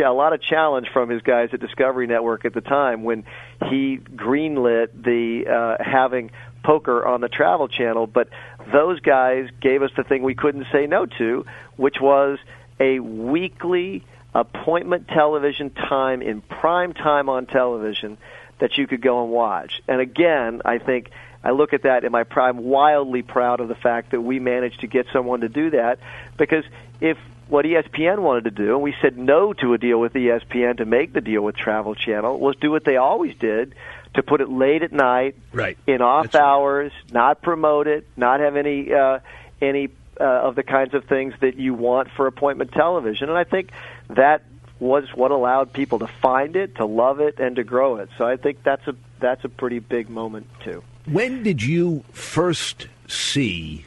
[0.00, 3.24] a lot of challenge from his guys at Discovery Network at the time when
[3.68, 6.30] he greenlit the uh, having
[6.62, 8.06] poker on the Travel Channel.
[8.06, 8.28] But
[8.72, 11.44] those guys gave us the thing we couldn't say no to,
[11.76, 12.38] which was
[12.80, 18.16] a weekly appointment television time in prime time on television
[18.58, 19.82] that you could go and watch.
[19.88, 21.10] And again, I think
[21.44, 24.86] I look at that and I'm wildly proud of the fact that we managed to
[24.86, 25.98] get someone to do that
[26.36, 26.64] because
[27.00, 27.18] if
[27.52, 30.86] what ESPN wanted to do, and we said no to a deal with ESPN to
[30.86, 33.74] make the deal with Travel Channel, was do what they always did
[34.14, 38.56] to put it late at night, right, in off hours, not promote it, not have
[38.56, 39.18] any uh,
[39.60, 43.28] any uh, of the kinds of things that you want for appointment television.
[43.28, 43.70] And I think
[44.08, 44.44] that
[44.80, 48.08] was what allowed people to find it, to love it, and to grow it.
[48.16, 50.82] So I think that's a that's a pretty big moment too.
[51.04, 53.84] When did you first see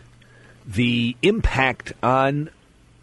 [0.67, 2.51] the impact on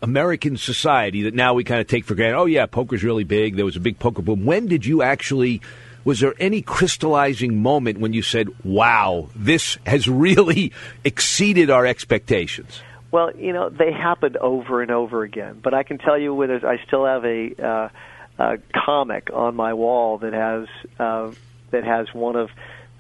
[0.03, 2.37] American society that now we kind of take for granted?
[2.37, 3.57] Oh, yeah, poker's really big.
[3.57, 4.45] There was a big poker boom.
[4.45, 5.61] When did you actually,
[6.05, 10.73] was there any crystallizing moment when you said, wow, this has really
[11.05, 12.83] exceeded our expectations?
[13.13, 15.61] Well, you know, they happened over and over again.
[15.63, 17.89] But I can tell you, when I still have a, uh,
[18.39, 20.67] a comic on my wall that has
[20.99, 21.33] uh,
[21.71, 22.51] that has one of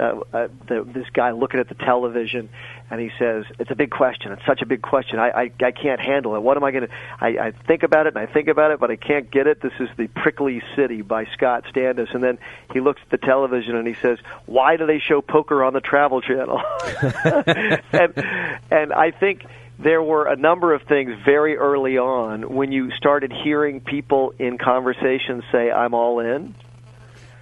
[0.02, 2.48] uh, uh, the, this guy looking at the television,
[2.90, 4.32] and he says, "It's a big question.
[4.32, 5.18] It's such a big question.
[5.20, 6.42] I I, I can't handle it.
[6.42, 6.94] What am I going to?
[7.20, 9.62] I, I think about it and I think about it, but I can't get it.
[9.62, 12.38] This is the Prickly City by Scott Stantis." And then
[12.72, 15.80] he looks at the television and he says, "Why do they show poker on the
[15.80, 16.60] Travel Channel?"
[17.92, 18.26] and
[18.70, 19.44] and I think
[19.78, 24.58] there were a number of things very early on when you started hearing people in
[24.58, 26.54] conversations say, "I'm all in."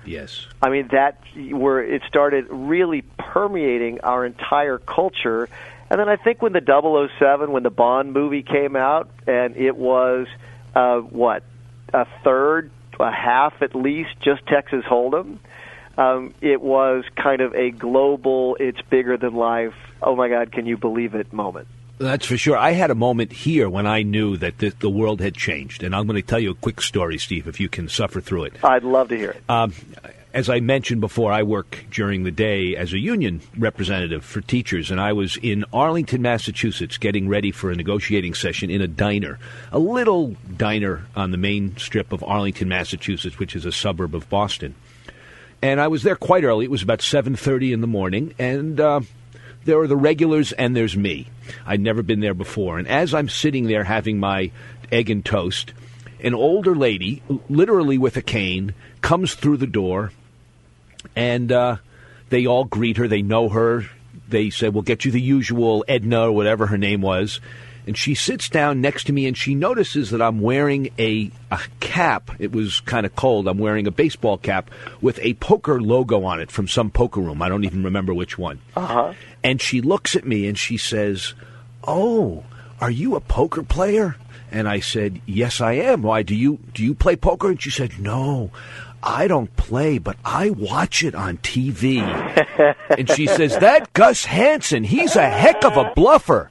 [0.04, 0.46] Yes.
[0.62, 5.48] I mean that where it started really permeating our entire culture.
[5.90, 9.76] And then I think when the 007 when the Bond movie came out and it
[9.76, 10.26] was
[10.74, 11.42] uh what
[11.92, 15.38] a third a half at least just Texas Hold'em
[15.98, 20.66] um it was kind of a global it's bigger than life oh my god can
[20.66, 21.66] you believe it moment
[22.00, 22.56] That's for sure.
[22.56, 25.94] I had a moment here when I knew that the, the world had changed, and
[25.94, 28.64] I'm going to tell you a quick story, Steve, if you can suffer through it.
[28.64, 29.42] I'd love to hear it.
[29.50, 29.74] Um,
[30.32, 34.90] as I mentioned before, I work during the day as a union representative for teachers,
[34.90, 39.38] and I was in Arlington, Massachusetts, getting ready for a negotiating session in a diner,
[39.70, 44.26] a little diner on the main strip of Arlington, Massachusetts, which is a suburb of
[44.30, 44.74] Boston.
[45.60, 46.64] And I was there quite early.
[46.64, 49.00] It was about seven thirty in the morning, and uh,
[49.66, 51.28] there are the regulars and there's me.
[51.66, 52.78] I'd never been there before.
[52.78, 54.50] And as I'm sitting there having my
[54.90, 55.72] egg and toast,
[56.22, 60.12] an older lady, literally with a cane, comes through the door,
[61.16, 61.76] and uh,
[62.28, 63.08] they all greet her.
[63.08, 63.86] They know her.
[64.28, 67.40] They say, We'll get you the usual Edna or whatever her name was.
[67.86, 71.60] And she sits down next to me and she notices that I'm wearing a, a
[71.80, 72.30] cap.
[72.38, 73.48] It was kind of cold.
[73.48, 77.42] I'm wearing a baseball cap with a poker logo on it from some poker room.
[77.42, 78.60] I don't even remember which one.
[78.76, 79.14] Uh-huh.
[79.42, 81.34] And she looks at me and she says,
[81.86, 82.44] "Oh,
[82.80, 84.16] are you a poker player?"
[84.52, 86.02] And I said, "Yes, I am.
[86.02, 88.50] Why do you do you play poker?" And she said, "No,
[89.02, 92.00] I don't play, but I watch it on TV."
[92.98, 96.50] and she says, "That Gus Hansen, he's a heck of a bluffer."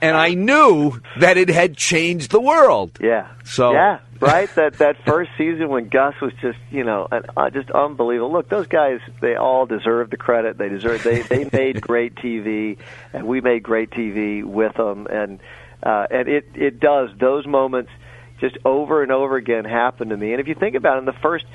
[0.00, 2.98] And I knew that it had changed the world.
[3.00, 3.28] Yeah.
[3.44, 4.52] So yeah, right.
[4.54, 8.32] That that first season when Gus was just you know an, uh, just unbelievable.
[8.32, 10.58] Look, those guys they all deserve the credit.
[10.58, 12.78] They deserve they they made great TV,
[13.12, 15.06] and we made great TV with them.
[15.08, 15.40] And
[15.82, 17.90] uh, and it it does those moments
[18.42, 20.32] just over and over again happened to me.
[20.32, 21.46] And if you think about it, in the first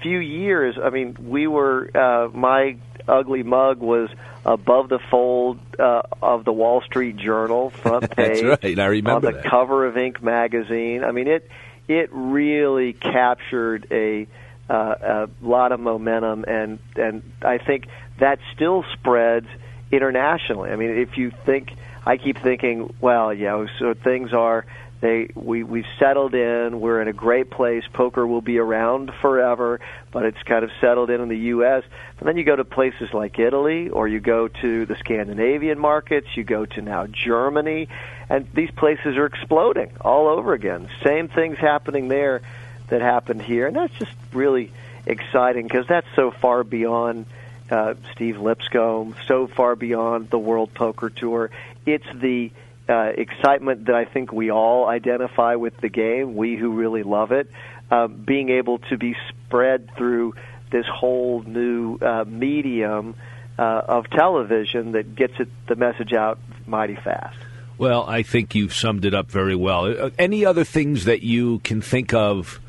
[0.00, 2.76] few years, I mean, we were uh, my
[3.08, 4.08] ugly mug was
[4.44, 8.42] above the fold uh, of the Wall Street Journal front page.
[8.42, 8.78] That's right.
[8.78, 9.50] I remember on the that.
[9.50, 10.22] cover of Inc.
[10.22, 11.02] magazine.
[11.02, 11.50] I mean, it
[11.88, 14.28] it really captured a
[14.70, 17.88] uh, a lot of momentum, and and I think
[18.20, 19.48] that still spreads
[19.90, 20.70] internationally.
[20.70, 21.72] I mean, if you think,
[22.04, 24.64] I keep thinking, well, you know, so things are
[25.00, 26.80] they we we've settled in.
[26.80, 27.84] We're in a great place.
[27.92, 29.80] Poker will be around forever,
[30.10, 31.84] but it's kind of settled in in the U.S.
[32.18, 36.28] But then you go to places like Italy, or you go to the Scandinavian markets.
[36.34, 37.88] You go to now Germany,
[38.30, 40.88] and these places are exploding all over again.
[41.04, 42.40] Same things happening there
[42.88, 44.72] that happened here, and that's just really
[45.04, 47.26] exciting because that's so far beyond
[47.70, 51.50] uh, Steve Lipscomb, so far beyond the World Poker Tour.
[51.84, 52.50] It's the
[52.88, 57.32] uh, excitement that I think we all identify with the game, we who really love
[57.32, 57.50] it,
[57.90, 60.34] uh, being able to be spread through
[60.70, 63.14] this whole new uh, medium
[63.58, 67.36] uh, of television that gets it, the message out mighty fast.
[67.78, 69.84] Well, I think you've summed it up very well.
[69.84, 72.60] Uh, Any other things that you can think of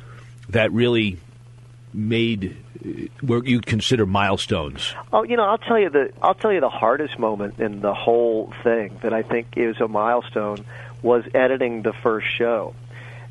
[0.50, 1.18] that really
[1.94, 2.58] made
[3.22, 4.94] where you consider milestones?
[5.12, 7.94] Oh, you know, I'll tell you the I'll tell you the hardest moment in the
[7.94, 10.66] whole thing that I think is a milestone
[11.02, 12.76] was editing the first show,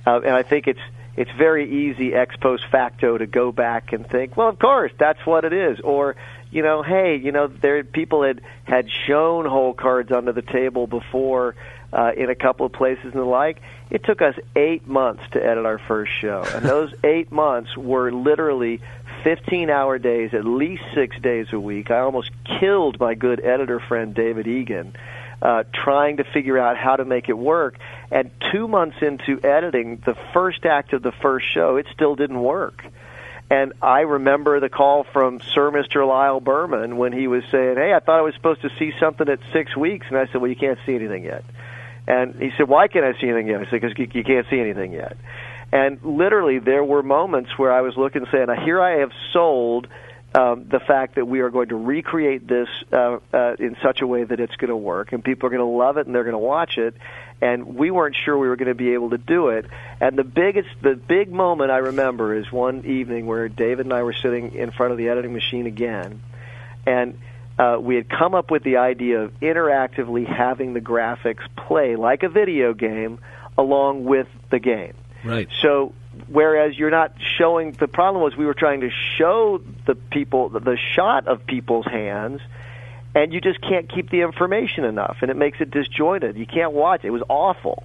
[0.07, 0.81] uh, and I think it's
[1.17, 5.25] it's very easy ex post facto to go back and think, well, of course that's
[5.25, 6.17] what it is, or
[6.51, 10.87] you know, hey, you know, there people had had shown hole cards under the table
[10.87, 11.55] before
[11.93, 13.61] uh, in a couple of places and the like.
[13.91, 18.13] It took us eight months to edit our first show, and those eight months were
[18.13, 18.81] literally
[19.27, 21.91] 15 hour days, at least six days a week.
[21.91, 24.95] I almost killed my good editor friend David Egan.
[25.43, 27.77] Uh, trying to figure out how to make it work.
[28.11, 32.41] And two months into editing the first act of the first show, it still didn't
[32.41, 32.85] work.
[33.51, 36.07] And I remember the call from Sir Mr.
[36.07, 39.29] Lyle Berman when he was saying, Hey, I thought I was supposed to see something
[39.29, 40.07] at six weeks.
[40.09, 41.45] And I said, Well, you can't see anything yet.
[42.07, 43.61] And he said, Why can't I see anything yet?
[43.61, 45.16] I said, Because you can't see anything yet.
[45.73, 49.89] And literally, there were moments where I was looking and saying, Here I have sold
[50.35, 54.07] um, the fact that we are going to recreate this uh, uh, in such a
[54.07, 56.25] way that it's going to work and people are going to love it and they're
[56.25, 56.95] going to watch it.
[57.41, 59.67] And we weren't sure we were going to be able to do it.
[60.01, 64.03] And the biggest, the big moment I remember is one evening where David and I
[64.03, 66.23] were sitting in front of the editing machine again,
[66.87, 67.19] and
[67.59, 72.23] uh, we had come up with the idea of interactively having the graphics play like
[72.23, 73.19] a video game
[73.57, 74.95] along with the game.
[75.27, 75.49] Right.
[75.61, 75.93] So
[76.29, 80.79] whereas you're not showing the problem was we were trying to show the people the
[80.95, 82.41] shot of people's hands
[83.14, 86.37] and you just can't keep the information enough and it makes it disjointed.
[86.37, 87.11] You can't watch it.
[87.11, 87.85] Was awful.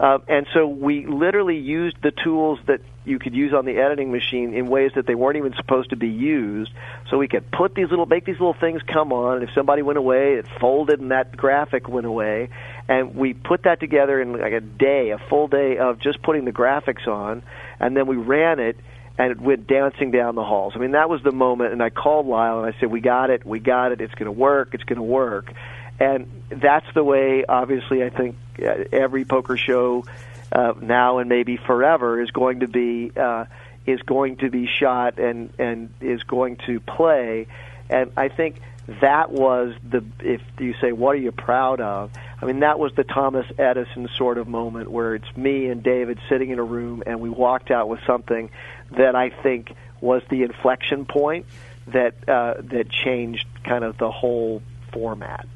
[0.00, 4.12] Uh, and so we literally used the tools that you could use on the editing
[4.12, 6.70] machine in ways that they weren't even supposed to be used.
[7.10, 9.38] So we could put these little, make these little things come on.
[9.38, 12.50] And if somebody went away, it folded and that graphic went away.
[12.88, 16.44] And we put that together in like a day, a full day of just putting
[16.46, 17.42] the graphics on.
[17.78, 18.78] And then we ran it
[19.18, 20.72] and it went dancing down the halls.
[20.74, 21.72] I mean, that was the moment.
[21.72, 23.44] And I called Lyle and I said, "We got it.
[23.44, 24.00] We got it.
[24.00, 24.70] It's going to work.
[24.72, 25.52] It's going to work."
[26.00, 30.04] And that's the way, obviously, I think uh, every poker show
[30.52, 33.46] uh, now and maybe forever is going to be uh,
[33.84, 37.48] is going to be shot and and is going to play.
[37.90, 38.60] And I think
[39.02, 42.10] that was the if you say what are you proud of
[42.40, 46.18] i mean that was the thomas edison sort of moment where it's me and david
[46.28, 48.50] sitting in a room and we walked out with something
[48.96, 51.46] that i think was the inflection point
[51.86, 54.62] that uh, that changed kind of the whole
[54.92, 55.46] format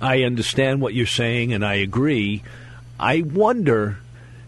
[0.00, 2.42] I understand what you're saying, and I agree.
[2.98, 3.98] I wonder,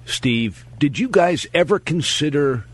[0.07, 2.65] Steve, did you guys ever consider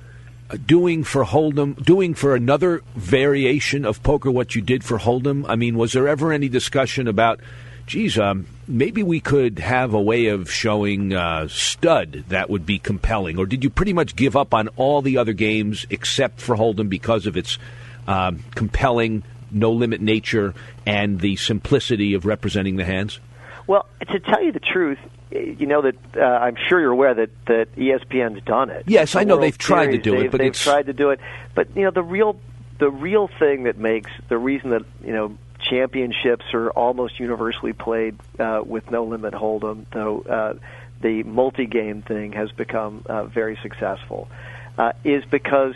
[0.48, 5.44] uh, doing for Hold'em, doing for another variation of poker what you did for Hold'em?
[5.48, 7.40] I mean, was there ever any discussion about,
[7.88, 12.78] geez, um, maybe we could have a way of showing uh, stud that would be
[12.78, 13.38] compelling?
[13.38, 16.88] Or did you pretty much give up on all the other games except for Hold'em
[16.88, 17.58] because of its
[18.06, 20.54] um, compelling no limit nature
[20.86, 23.18] and the simplicity of representing the hands?
[23.66, 24.98] Well, to tell you the truth,
[25.30, 28.84] you know that uh, I'm sure you're aware that that ESPN's done it.
[28.86, 30.62] Yes, the I know World they've tried Series, to do they've, it, but they've it's
[30.62, 31.20] tried to do it.
[31.54, 32.38] But you know the real
[32.78, 35.36] the real thing that makes the reason that you know
[35.68, 40.54] championships are almost universally played uh, with no limit hold'em, though uh,
[41.00, 44.28] the multi-game thing has become uh, very successful,
[44.76, 45.74] uh, is because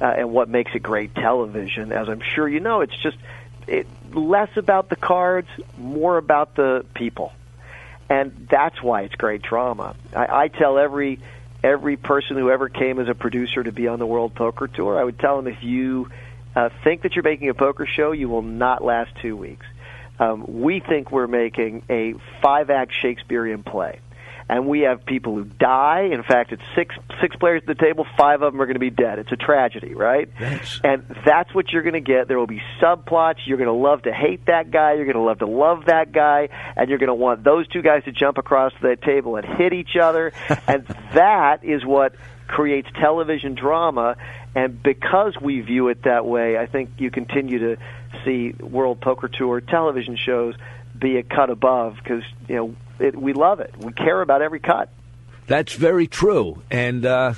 [0.00, 3.18] uh, and what makes it great television, as I'm sure you know, it's just
[3.66, 7.32] it, less about the cards, more about the people,
[8.08, 9.94] and that's why it's great drama.
[10.14, 11.20] I, I tell every
[11.62, 14.98] every person who ever came as a producer to be on the World Poker Tour,
[14.98, 16.10] I would tell them if you
[16.54, 19.66] uh, think that you're making a poker show, you will not last two weeks.
[20.18, 24.00] Um, we think we're making a five act Shakespearean play
[24.50, 26.08] and we have people who die.
[26.10, 28.04] In fact, it's six six players at the table.
[28.16, 29.20] Five of them are going to be dead.
[29.20, 30.28] It's a tragedy, right?
[30.82, 32.26] And that's what you're going to get.
[32.26, 33.36] There will be subplots.
[33.46, 34.94] You're going to love to hate that guy.
[34.94, 37.80] You're going to love to love that guy, and you're going to want those two
[37.80, 40.32] guys to jump across the table and hit each other.
[40.66, 40.84] and
[41.14, 42.16] that is what
[42.50, 44.16] creates television drama.
[44.54, 47.76] And because we view it that way, I think you continue to
[48.24, 50.54] see World Poker Tour television shows
[50.98, 53.74] be a cut above because you know it, we love it.
[53.78, 54.90] We care about every cut.
[55.46, 56.62] That's very true.
[56.70, 57.34] And uh,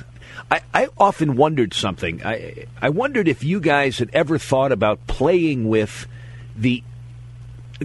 [0.50, 2.24] I, I often wondered something.
[2.24, 6.06] I, I wondered if you guys had ever thought about playing with
[6.56, 6.82] the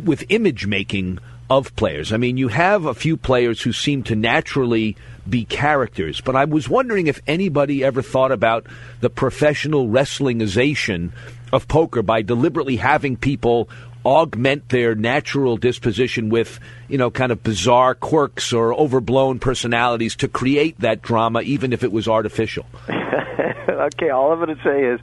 [0.03, 1.19] with image making
[1.49, 2.11] of players.
[2.11, 4.97] I mean, you have a few players who seem to naturally
[5.29, 8.65] be characters, but I was wondering if anybody ever thought about
[8.99, 11.11] the professional wrestlingization
[11.53, 13.69] of poker by deliberately having people
[14.05, 20.27] augment their natural disposition with, you know, kind of bizarre quirks or overblown personalities to
[20.27, 22.65] create that drama, even if it was artificial.
[22.89, 24.99] okay, all I'm going to say is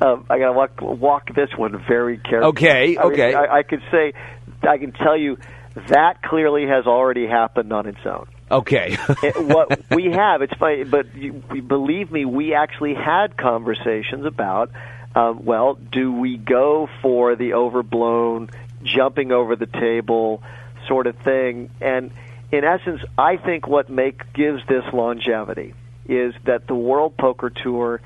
[0.00, 2.50] um, I got to walk walk this one very carefully.
[2.50, 3.34] Okay, I mean, okay.
[3.34, 4.12] I, I could say,
[4.62, 5.36] I can tell you
[5.88, 8.26] that clearly has already happened on its own.
[8.50, 8.96] Okay.
[9.22, 14.70] it, what we have, it's funny, but you, believe me, we actually had conversations about
[15.14, 18.50] um, well, do we go for the overblown,
[18.82, 20.42] jumping over the table
[20.88, 21.70] sort of thing?
[21.80, 22.10] And
[22.50, 25.74] in essence, I think what make gives this longevity
[26.08, 28.00] is that the World Poker Tour,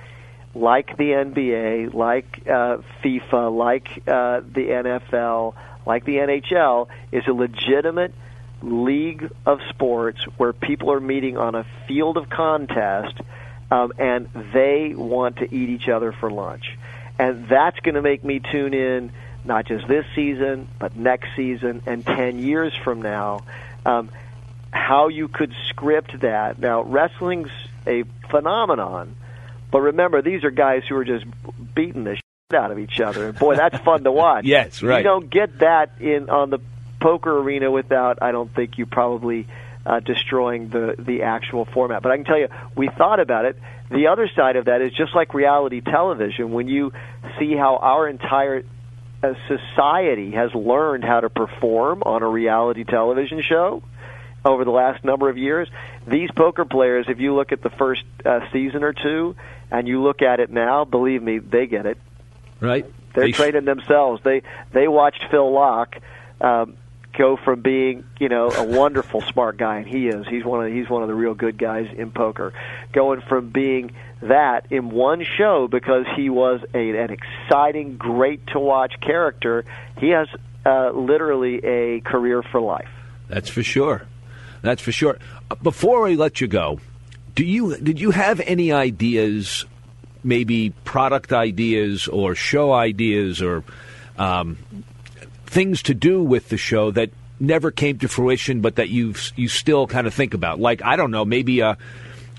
[0.55, 5.55] like the NBA, like uh, FIFA, like uh, the NFL,
[5.89, 8.15] like the NHL, is a legitimate
[8.63, 13.15] league of sports where people are meeting on a field of contest
[13.71, 16.77] um, and they want to eat each other for lunch
[17.19, 19.13] and that's going to make me tune in
[19.45, 23.41] not just this season, but next season and 10 years from now.
[23.85, 24.11] Um,
[24.71, 26.59] how you could script that.
[26.59, 27.51] Now, wrestling's
[27.87, 29.17] a phenomenon,
[29.71, 31.25] but remember, these are guys who are just
[31.75, 32.23] beating shit
[32.55, 33.29] out of each other.
[33.29, 34.45] And boy, that's fun to watch.
[34.47, 34.99] yes, right.
[34.99, 36.59] You don't get that in on the
[36.99, 39.47] poker arena without, I don't think you probably
[39.85, 42.03] uh, destroying the the actual format.
[42.03, 43.59] But I can tell you, we thought about it.
[43.91, 46.53] The other side of that is just like reality television.
[46.53, 46.93] When you
[47.39, 48.65] see how our entire
[49.23, 53.83] a society has learned how to perform on a reality television show
[54.43, 55.69] over the last number of years.
[56.07, 59.35] These poker players, if you look at the first uh, season or two,
[59.71, 61.99] and you look at it now, believe me, they get it.
[62.61, 62.87] Right.
[63.15, 64.23] They're They- training themselves.
[64.23, 64.43] They
[64.73, 65.99] they watched Phil Laak
[66.41, 66.75] um,
[67.17, 70.27] go from being you know a wonderful smart guy, and he is.
[70.29, 72.53] He's one of he's one of the real good guys in poker.
[72.93, 73.93] Going from being
[74.23, 79.65] that in one show because he was a, an exciting, great to watch character.
[79.99, 80.29] He has
[80.67, 82.89] uh, literally a career for life.
[83.29, 84.03] That's for sure.
[84.63, 85.19] That's for sure.
[85.51, 86.81] Uh, Before I let you go,
[87.37, 89.65] do you did you have any ideas,
[90.23, 93.65] maybe product ideas or show ideas or
[94.19, 94.59] um,
[95.47, 97.11] things to do with the show that
[97.41, 100.61] never came to fruition, but that you you still kind of think about?
[100.61, 101.77] Like I don't know, maybe a.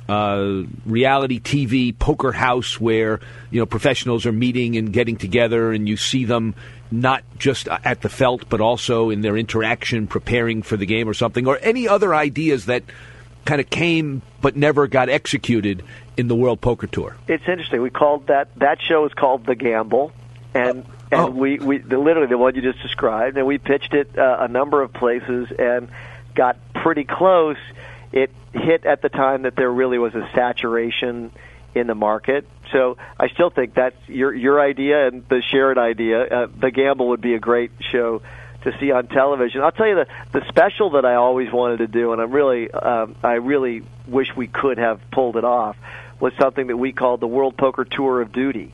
[0.07, 3.19] Uh, reality TV poker house where
[3.51, 6.55] you know professionals are meeting and getting together, and you see them
[6.89, 11.13] not just at the felt, but also in their interaction, preparing for the game or
[11.13, 12.81] something, or any other ideas that
[13.49, 15.83] kind of came but never got executed
[16.15, 17.17] in the World Poker Tour.
[17.27, 17.81] It's interesting.
[17.81, 20.11] We called that that show is called The Gamble,
[20.53, 24.17] and and we we the, literally the one you just described, and we pitched it
[24.17, 25.89] uh, a number of places and
[26.35, 27.57] got pretty close.
[28.11, 31.31] It hit at the time that there really was a saturation
[31.73, 32.47] in the market.
[32.71, 36.23] So I still think that's your your idea and the shared idea.
[36.23, 38.21] Uh, the Gamble would be a great show
[38.63, 39.61] to see on television.
[39.61, 42.69] I'll tell you the the special that I always wanted to do, and I'm really
[42.71, 45.77] um, I really wish we could have pulled it off,
[46.19, 48.73] was something that we called the World Poker Tour of Duty,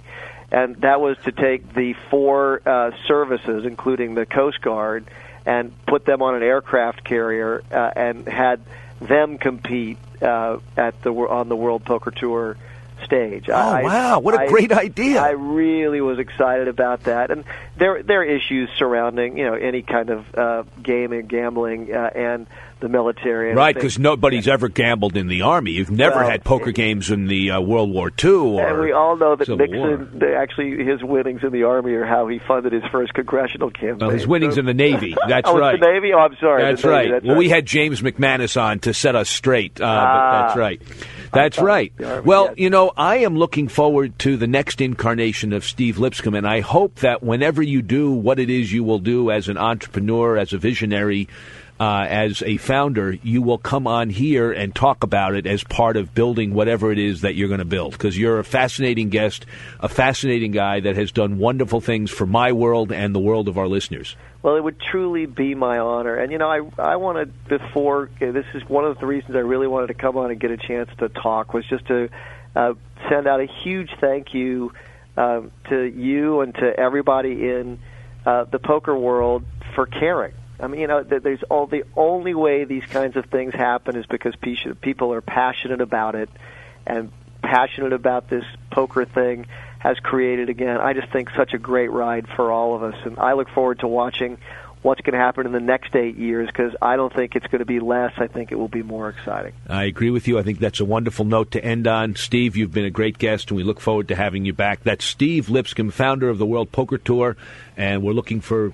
[0.52, 5.06] and that was to take the four uh, services, including the Coast Guard,
[5.46, 8.62] and put them on an aircraft carrier uh, and had
[9.02, 12.58] them compete uh, at the on the World Poker Tour
[13.04, 13.46] stage.
[13.50, 14.20] Oh, I, wow.
[14.20, 15.22] What a I- great idea.
[15.22, 17.44] I really was excited about that, and
[17.78, 22.48] there there are issues surrounding you know any kind of uh, gaming, gambling, uh, and
[22.82, 23.50] the military.
[23.50, 25.72] and Right, because nobody's ever gambled in the Army.
[25.72, 28.92] You've never Well, had poker games in the uh, World War II or and we
[28.92, 32.38] all know that Civil Nixon, the- actually, his winnings in the army are how he
[32.38, 34.00] funded his first congressional campaign.
[34.00, 35.16] Well, his winnings So- in the Navy.
[35.28, 35.80] That's oh, right.
[35.80, 36.12] The Navy.
[36.14, 36.64] Oh, I'm sorry.
[36.64, 37.12] That's Navy, right.
[37.12, 37.40] That's well, right.
[37.40, 39.80] we had James McManus on to set us straight.
[39.80, 40.42] Uh, Ah.
[40.48, 40.82] that's right.
[41.34, 41.94] That's right.
[42.00, 46.48] Well, you know, I am looking forward to the next incarnation of Steve Lipscomb, and
[46.48, 50.38] I hope that whenever you do what it is you will do as an entrepreneur,
[50.38, 51.28] as a visionary,
[51.80, 55.98] uh, as a founder, you will come on here and talk about it as part
[55.98, 57.92] of building whatever it is that you're going to build.
[57.92, 59.46] Because you're a fascinating guest,
[59.80, 63.58] a fascinating guy that has done wonderful things for my world and the world of
[63.58, 64.16] our listeners.
[64.46, 68.12] Well, it would truly be my honor, and you know, I I wanted before.
[68.20, 70.58] This is one of the reasons I really wanted to come on and get a
[70.58, 72.10] chance to talk was just to
[72.56, 72.74] uh,
[73.10, 74.72] send out a huge thank you
[75.18, 77.80] um, to you and to everybody in
[78.24, 80.36] uh, the poker world for caring.
[80.60, 84.06] I mean, you know, there's all the only way these kinds of things happen is
[84.06, 86.30] because pe- people are passionate about it,
[86.86, 89.48] and passionate about this poker thing
[89.86, 90.78] has created again.
[90.78, 93.80] I just think such a great ride for all of us, and I look forward
[93.82, 94.40] to watching
[94.82, 97.60] what's going to happen in the next eight years because I don't think it's going
[97.60, 98.14] to be less.
[98.18, 99.54] I think it will be more exciting.
[99.70, 100.40] I agree with you.
[100.40, 102.16] I think that's a wonderful note to end on.
[102.16, 104.82] Steve, you've been a great guest, and we look forward to having you back.
[104.82, 107.38] That's Steve Lipscomb, founder of the World Poker Tour,
[107.78, 108.74] and we're looking for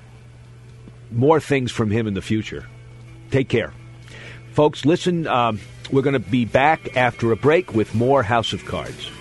[1.11, 2.67] more things from him in the future.
[3.31, 3.73] Take care.
[4.53, 5.59] Folks, listen, um,
[5.91, 9.11] we're going to be back after a break with more House of Cards.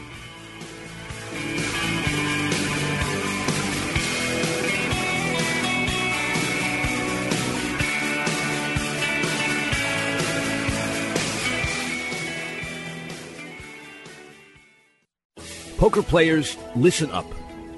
[15.90, 17.26] Poker players, listen up.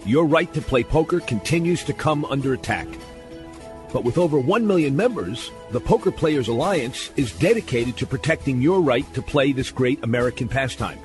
[0.05, 2.87] Your right to play poker continues to come under attack.
[3.91, 8.83] But with over 1 million members, the Poker Players Alliance is dedicated to protecting your
[8.83, 10.99] right to play this great American pastime.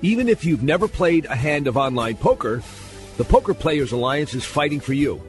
[0.00, 2.62] Even if you've never played a hand of online poker,
[3.18, 5.22] the Poker Players Alliance is fighting for you.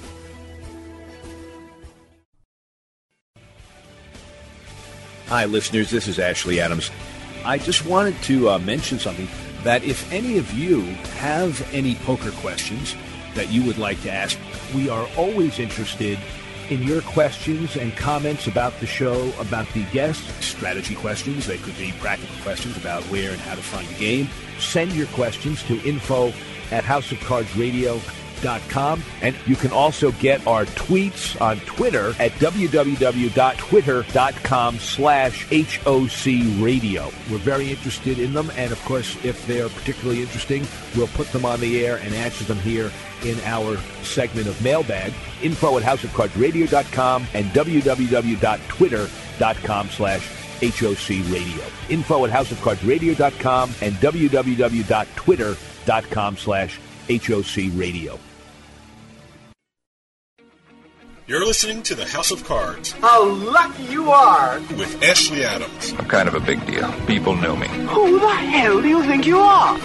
[5.27, 5.89] Hi, listeners.
[5.89, 6.91] This is Ashley Adams.
[7.43, 9.27] I just wanted to uh, mention something
[9.63, 10.81] that if any of you
[11.17, 12.95] have any poker questions
[13.33, 14.37] that you would like to ask,
[14.75, 16.19] we are always interested
[16.69, 21.47] in your questions and comments about the show, about the guests, strategy questions.
[21.47, 24.29] They could be practical questions about where and how to find the game.
[24.59, 26.33] Send your questions to info
[26.69, 26.83] at
[28.35, 29.03] houseofcardsradio.com.
[29.21, 36.25] And you can also get our tweets on Twitter at www.twitter.com slash HOC
[36.63, 37.05] radio.
[37.29, 38.51] We're very interested in them.
[38.55, 42.45] And of course, if they're particularly interesting, we'll put them on the air and answer
[42.45, 42.91] them here
[43.23, 45.13] in our segment of mailbag.
[45.41, 50.29] Info at houseofcardsradio.com and www.twitter.com slash
[50.61, 51.65] HOC radio.
[51.89, 56.79] Info at houseofcardsradio.com and www.twitter.com slash
[57.09, 58.19] HOC radio.
[61.27, 64.59] You're listening to the House of Cards How lucky you are!
[64.77, 65.93] with Ashley Adams.
[65.97, 66.91] I'm kind of a big deal.
[67.07, 67.67] People know me.
[67.67, 69.79] Who the hell do you think you are?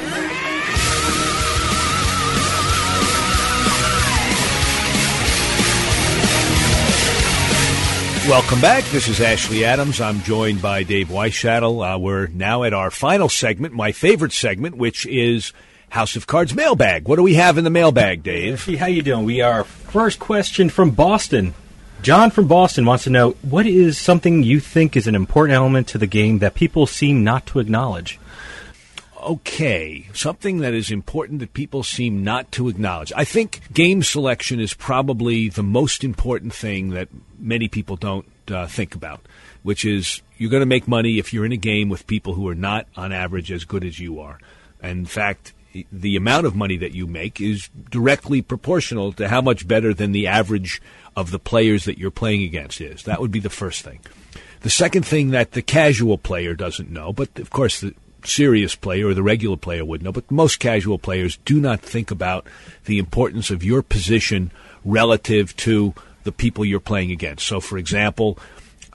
[8.28, 8.84] Welcome back.
[8.84, 10.00] This is Ashley Adams.
[10.00, 11.94] I'm joined by Dave Weishuttle.
[11.94, 15.52] Uh, we're now at our final segment, my favorite segment, which is
[15.90, 17.08] House of Cards mailbag.
[17.08, 18.64] What do we have in the mailbag, Dave?
[18.64, 19.24] Hey, how you doing?
[19.24, 21.52] We are first question from Boston.
[22.00, 25.88] John from Boston wants to know what is something you think is an important element
[25.88, 28.20] to the game that people seem not to acknowledge.
[29.20, 33.12] Okay, something that is important that people seem not to acknowledge.
[33.14, 38.66] I think game selection is probably the most important thing that many people don't uh,
[38.68, 39.20] think about,
[39.64, 42.48] which is you're going to make money if you're in a game with people who
[42.48, 44.38] are not, on average, as good as you are.
[44.80, 45.52] And in fact,
[45.92, 50.12] the amount of money that you make is directly proportional to how much better than
[50.12, 50.82] the average
[51.16, 53.04] of the players that you're playing against is.
[53.04, 54.00] That would be the first thing.
[54.62, 57.94] The second thing that the casual player doesn't know, but of course the
[58.24, 62.10] serious player or the regular player would know, but most casual players do not think
[62.10, 62.46] about
[62.84, 64.50] the importance of your position
[64.84, 65.94] relative to
[66.24, 67.46] the people you're playing against.
[67.46, 68.38] So, for example,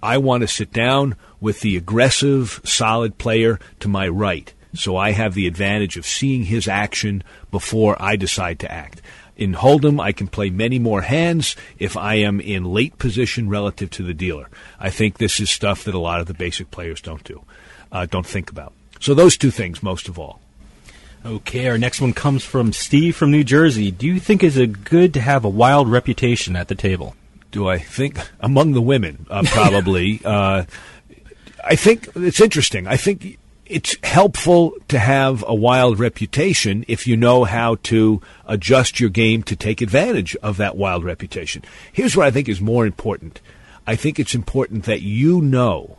[0.02, 4.54] I want to sit down with the aggressive, solid player to my right.
[4.76, 9.02] So I have the advantage of seeing his action before I decide to act.
[9.38, 13.90] In Hold'em, I can play many more hands if I am in late position relative
[13.92, 14.50] to the dealer.
[14.80, 17.44] I think this is stuff that a lot of the basic players don't do,
[17.92, 18.74] uh, don't think about.
[19.00, 20.40] So those two things, most of all.
[21.26, 23.92] Okay, our next one comes from Steve from New Jersey.
[23.92, 27.16] Do you think is it good to have a wild reputation at the table?
[27.52, 30.22] Do I think among the women, uh, probably?
[30.26, 30.66] uh,
[31.64, 32.86] I think it's interesting.
[32.86, 39.00] I think it's helpful to have a wild reputation if you know how to adjust
[39.00, 41.64] your game to take advantage of that wild reputation.
[41.92, 43.42] Here's what I think is more important.
[43.88, 45.98] I think it's important that you know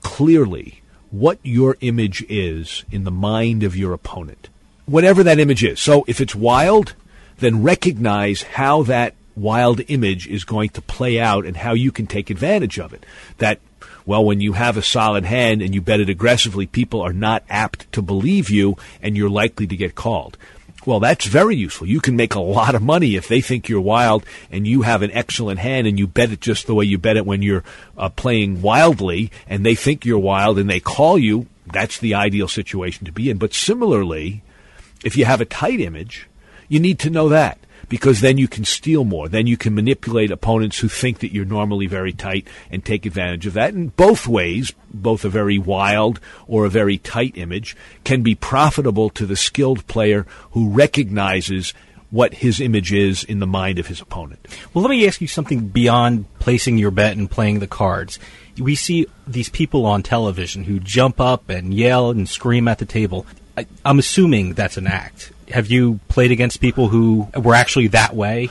[0.00, 4.48] clearly what your image is in the mind of your opponent.
[4.86, 5.80] Whatever that image is.
[5.80, 6.94] So if it's wild,
[7.38, 12.06] then recognize how that wild image is going to play out and how you can
[12.06, 13.06] take advantage of it.
[13.38, 13.60] That
[14.10, 17.44] well, when you have a solid hand and you bet it aggressively, people are not
[17.48, 20.36] apt to believe you and you're likely to get called.
[20.84, 21.86] Well, that's very useful.
[21.86, 25.02] You can make a lot of money if they think you're wild and you have
[25.02, 27.62] an excellent hand and you bet it just the way you bet it when you're
[27.96, 31.46] uh, playing wildly and they think you're wild and they call you.
[31.68, 33.38] That's the ideal situation to be in.
[33.38, 34.42] But similarly,
[35.04, 36.26] if you have a tight image,
[36.68, 37.58] you need to know that
[37.90, 39.28] because then you can steal more.
[39.28, 43.46] Then you can manipulate opponents who think that you're normally very tight and take advantage
[43.46, 43.74] of that.
[43.74, 49.10] And both ways, both a very wild or a very tight image, can be profitable
[49.10, 51.74] to the skilled player who recognizes
[52.10, 54.46] what his image is in the mind of his opponent.
[54.72, 58.18] Well, let me ask you something beyond placing your bet and playing the cards.
[58.58, 62.84] We see these people on television who jump up and yell and scream at the
[62.84, 63.26] table.
[63.56, 65.32] I, I'm assuming that's an act.
[65.50, 68.50] Have you played against people who were actually that way?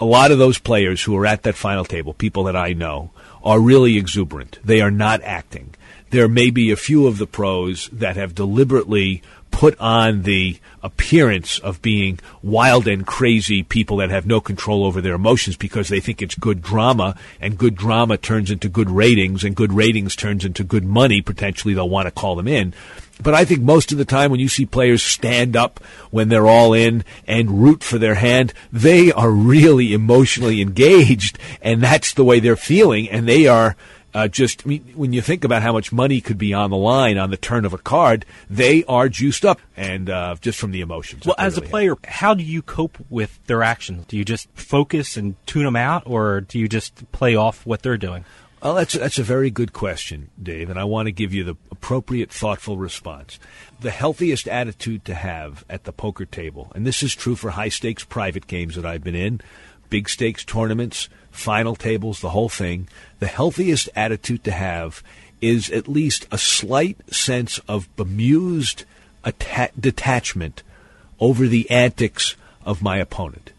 [0.00, 3.10] A lot of those players who are at that final table, people that I know,
[3.44, 4.58] are really exuberant.
[4.64, 5.74] They are not acting.
[6.10, 11.58] There may be a few of the pros that have deliberately put on the appearance
[11.58, 16.00] of being wild and crazy people that have no control over their emotions because they
[16.00, 20.44] think it's good drama and good drama turns into good ratings and good ratings turns
[20.44, 22.72] into good money potentially they'll want to call them in.
[23.22, 25.78] But I think most of the time when you see players stand up
[26.10, 31.82] when they're all in and root for their hand, they are really emotionally engaged and
[31.82, 33.76] that's the way they're feeling and they are
[34.14, 36.76] uh, just I mean, when you think about how much money could be on the
[36.76, 40.72] line on the turn of a card, they are juiced up and uh, just from
[40.72, 41.26] the emotions.
[41.26, 42.14] Well, as really a player, have.
[42.14, 44.06] how do you cope with their actions?
[44.06, 47.82] Do you just focus and tune them out, or do you just play off what
[47.82, 48.24] they're doing?
[48.62, 51.56] Well, that's that's a very good question, Dave, and I want to give you the
[51.70, 53.38] appropriate, thoughtful response.
[53.80, 57.70] The healthiest attitude to have at the poker table, and this is true for high
[57.70, 59.40] stakes private games that I've been in,
[59.90, 62.88] big stakes tournaments, final tables, the whole thing.
[63.18, 65.02] The healthiest attitude to have
[65.40, 68.84] is at least a slight sense of bemused
[69.24, 70.62] atta- detachment
[71.18, 73.52] over the antics of my opponent.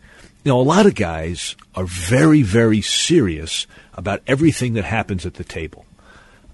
[0.43, 5.43] Know, a lot of guys are very, very serious about everything that happens at the
[5.43, 5.85] table.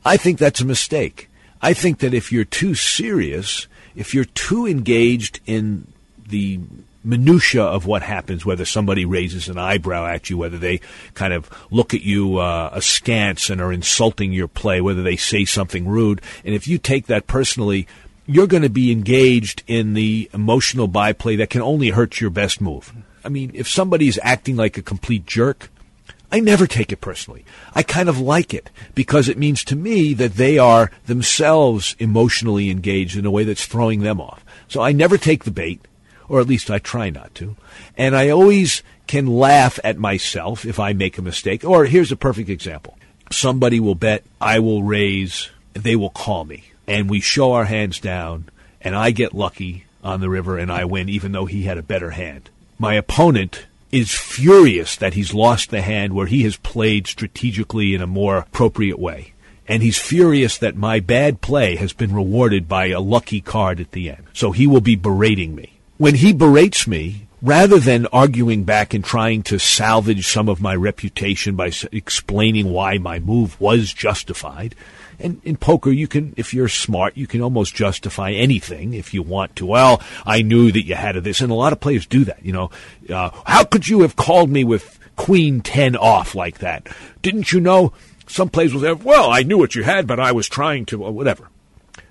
[0.03, 1.29] I think that's a mistake.
[1.61, 5.87] I think that if you're too serious, if you're too engaged in
[6.27, 6.59] the
[7.07, 10.81] minutia of what happens, whether somebody raises an eyebrow at you, whether they
[11.13, 15.45] kind of look at you uh, askance and are insulting your play, whether they say
[15.45, 17.87] something rude, and if you take that personally,
[18.25, 22.59] you're going to be engaged in the emotional byplay that can only hurt your best
[22.59, 22.93] move.
[23.23, 25.69] I mean, if somebody's acting like a complete jerk,
[26.29, 27.45] I never take it personally.
[27.73, 32.69] I kind of like it because it means to me that they are themselves emotionally
[32.69, 34.43] engaged in a way that's throwing them off.
[34.67, 35.81] So I never take the bait,
[36.29, 37.55] or at least I try not to.
[37.97, 41.63] And I always can laugh at myself if I make a mistake.
[41.63, 42.97] Or here's a perfect example.
[43.31, 47.99] Somebody will bet I will raise, they will call me, and we show our hands
[47.99, 48.49] down,
[48.81, 51.83] and I get lucky on the river and I win even though he had a
[51.83, 52.49] better hand.
[52.79, 58.01] My opponent is furious that he's lost the hand where he has played strategically in
[58.01, 59.33] a more appropriate way.
[59.67, 63.91] And he's furious that my bad play has been rewarded by a lucky card at
[63.91, 64.23] the end.
[64.33, 65.76] So he will be berating me.
[65.97, 70.75] When he berates me, rather than arguing back and trying to salvage some of my
[70.75, 74.75] reputation by explaining why my move was justified,
[75.19, 79.23] and in poker, you can, if you're smart, you can almost justify anything if you
[79.23, 79.65] want to.
[79.65, 82.45] Well, I knew that you had this, and a lot of players do that.
[82.45, 82.71] You know,
[83.09, 86.87] uh, how could you have called me with Queen Ten off like that?
[87.23, 87.93] Didn't you know?
[88.27, 90.99] Some players will say, "Well, I knew what you had, but I was trying to,
[90.99, 91.49] whatever."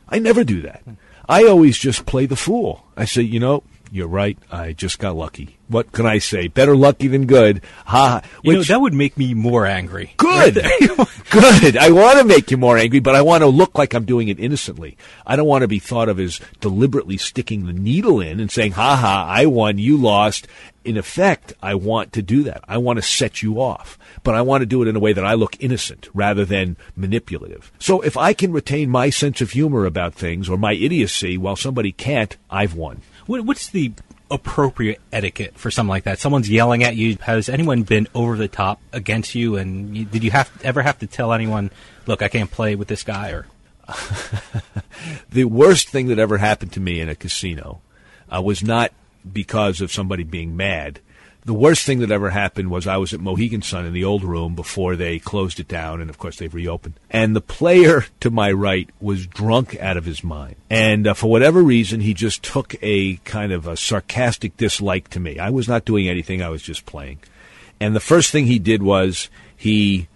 [0.08, 0.82] I never do that.
[1.28, 2.86] I always just play the fool.
[2.96, 4.38] I say, you know, you're right.
[4.50, 5.56] I just got lucky.
[5.68, 6.48] What can I say?
[6.48, 7.60] Better lucky than good.
[7.86, 8.22] Ha.
[8.42, 10.14] You know, that would make me more angry.
[10.16, 10.54] Good.
[11.30, 11.76] good.
[11.76, 14.28] I want to make you more angry, but I want to look like I'm doing
[14.28, 14.96] it innocently.
[15.26, 18.72] I don't want to be thought of as deliberately sticking the needle in and saying,
[18.72, 20.46] ha ha, I won, you lost.
[20.84, 22.62] In effect, I want to do that.
[22.68, 25.12] I want to set you off, but I want to do it in a way
[25.12, 27.72] that I look innocent rather than manipulative.
[27.80, 31.56] So if I can retain my sense of humor about things or my idiocy while
[31.56, 33.02] somebody can't, I've won.
[33.26, 33.92] What's the
[34.30, 36.18] appropriate etiquette for something like that?
[36.18, 37.16] Someone's yelling at you.
[37.22, 39.56] Has anyone been over the top against you?
[39.56, 41.70] And you, did you have ever have to tell anyone,
[42.06, 43.30] "Look, I can't play with this guy"?
[43.30, 43.46] Or
[45.30, 47.80] the worst thing that ever happened to me in a casino
[48.34, 48.92] uh, was not
[49.30, 51.00] because of somebody being mad
[51.46, 54.24] the worst thing that ever happened was I was at Mohegan Sun in the old
[54.24, 56.94] room before they closed it down, and of course they've reopened.
[57.08, 61.30] And the player to my right was drunk out of his mind, and uh, for
[61.30, 65.38] whatever reason, he just took a kind of a sarcastic dislike to me.
[65.38, 67.20] I was not doing anything; I was just playing.
[67.78, 70.08] And the first thing he did was he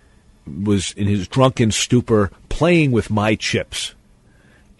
[0.44, 3.94] was in his drunken stupor playing with my chips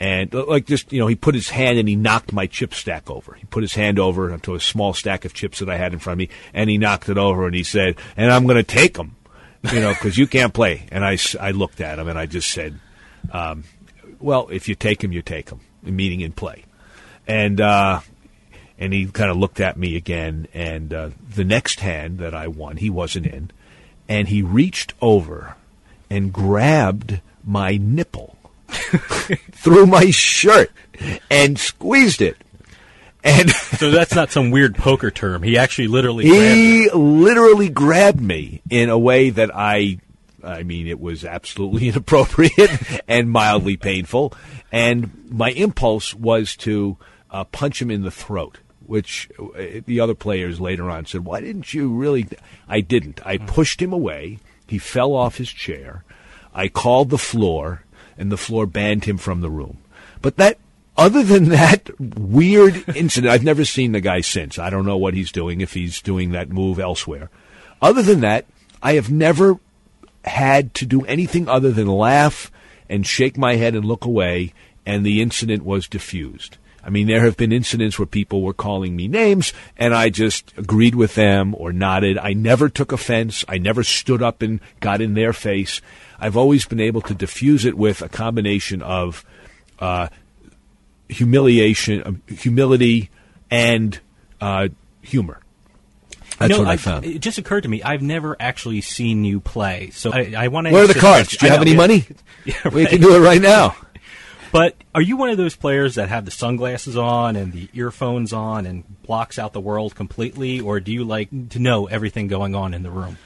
[0.01, 2.72] and uh, like just you know he put his hand and he knocked my chip
[2.74, 3.34] stack over.
[3.34, 5.98] He put his hand over onto a small stack of chips that i had in
[5.98, 8.62] front of me and he knocked it over and he said and i'm going to
[8.62, 9.14] take them
[9.70, 10.86] you know because you can't play.
[10.90, 12.80] And I, I looked at him and i just said
[13.30, 13.64] um,
[14.18, 16.64] well if you take him you take him meaning in play.
[17.26, 18.01] And uh,
[18.78, 22.48] and he kind of looked at me again and uh, the next hand that i
[22.48, 23.51] won he wasn't in
[24.09, 25.57] and he reached over
[26.09, 28.36] and grabbed my nipple
[29.53, 30.71] through my shirt
[31.31, 32.37] and squeezed it.
[33.23, 35.43] And so that's not some weird poker term.
[35.43, 39.99] He actually literally he grabbed literally grabbed me in a way that I
[40.43, 44.35] I mean it was absolutely inappropriate and mildly painful.
[44.73, 46.97] And my impulse was to
[47.31, 51.41] uh, punch him in the throat which uh, the other players later on said why
[51.41, 52.27] didn't you really
[52.68, 53.25] I didn't.
[53.25, 54.39] I pushed him away.
[54.66, 56.05] He fell off his chair.
[56.55, 57.85] I called the floor
[58.19, 59.79] and the floor banned him from the room.
[60.23, 60.59] But that,
[60.97, 64.59] other than that weird incident, I've never seen the guy since.
[64.59, 67.31] I don't know what he's doing, if he's doing that move elsewhere.
[67.81, 68.47] Other than that,
[68.83, 69.59] I have never
[70.25, 72.51] had to do anything other than laugh
[72.89, 74.53] and shake my head and look away,
[74.85, 76.59] and the incident was diffused.
[76.83, 80.53] I mean, there have been incidents where people were calling me names, and I just
[80.57, 82.16] agreed with them or nodded.
[82.18, 83.45] I never took offense.
[83.49, 85.81] I never stood up and got in their face.
[86.18, 89.24] I've always been able to diffuse it with a combination of
[89.78, 90.09] uh,
[91.09, 93.11] humiliation, uh, humility,
[93.51, 93.99] and
[94.41, 94.68] uh,
[95.03, 95.41] humor.
[96.39, 97.05] That's know, what I, I- found.
[97.05, 100.66] It just occurred to me, I've never actually seen you play, so I, I want
[100.66, 100.72] to.
[100.72, 101.37] Where are the cards?
[101.37, 102.07] Do you have any money?
[102.43, 103.76] Yeah, We can do it right now.
[104.53, 108.32] But are you one of those players that have the sunglasses on and the earphones
[108.32, 112.55] on and blocks out the world completely, or do you like to know everything going
[112.55, 113.16] on in the room?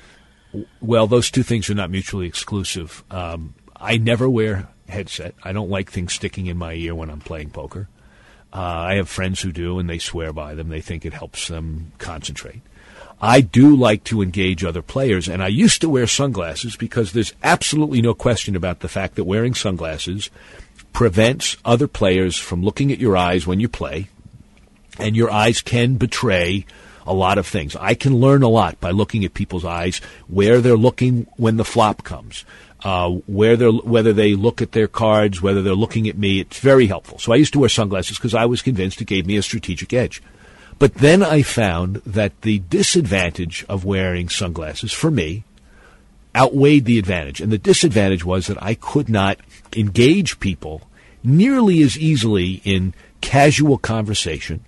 [0.81, 3.03] Well, those two things are not mutually exclusive.
[3.11, 5.35] Um, I never wear headset.
[5.43, 7.89] I don't like things sticking in my ear when I'm playing poker.
[8.53, 10.69] Uh, I have friends who do, and they swear by them.
[10.69, 12.61] They think it helps them concentrate.
[13.21, 17.33] I do like to engage other players, and I used to wear sunglasses because there's
[17.43, 20.31] absolutely no question about the fact that wearing sunglasses
[20.95, 24.09] prevents other players from looking at your eyes when you play,
[24.99, 26.65] and your eyes can betray
[27.07, 27.77] a lot of things.
[27.77, 31.65] I can learn a lot by looking at people's eyes, where they're looking when the
[31.65, 32.47] flop comes,
[32.85, 36.41] uh, where they're whether they look at their cards, whether they're looking at me.
[36.41, 37.19] It's very helpful.
[37.19, 39.93] So I used to wear sunglasses because I was convinced it gave me a strategic
[39.93, 40.23] edge.
[40.79, 45.45] But then I found that the disadvantage of wearing sunglasses for me
[46.35, 47.41] outweighed the advantage.
[47.41, 49.39] And the disadvantage was that I could not
[49.75, 50.83] engage people
[51.23, 54.65] nearly as easily in casual conversation.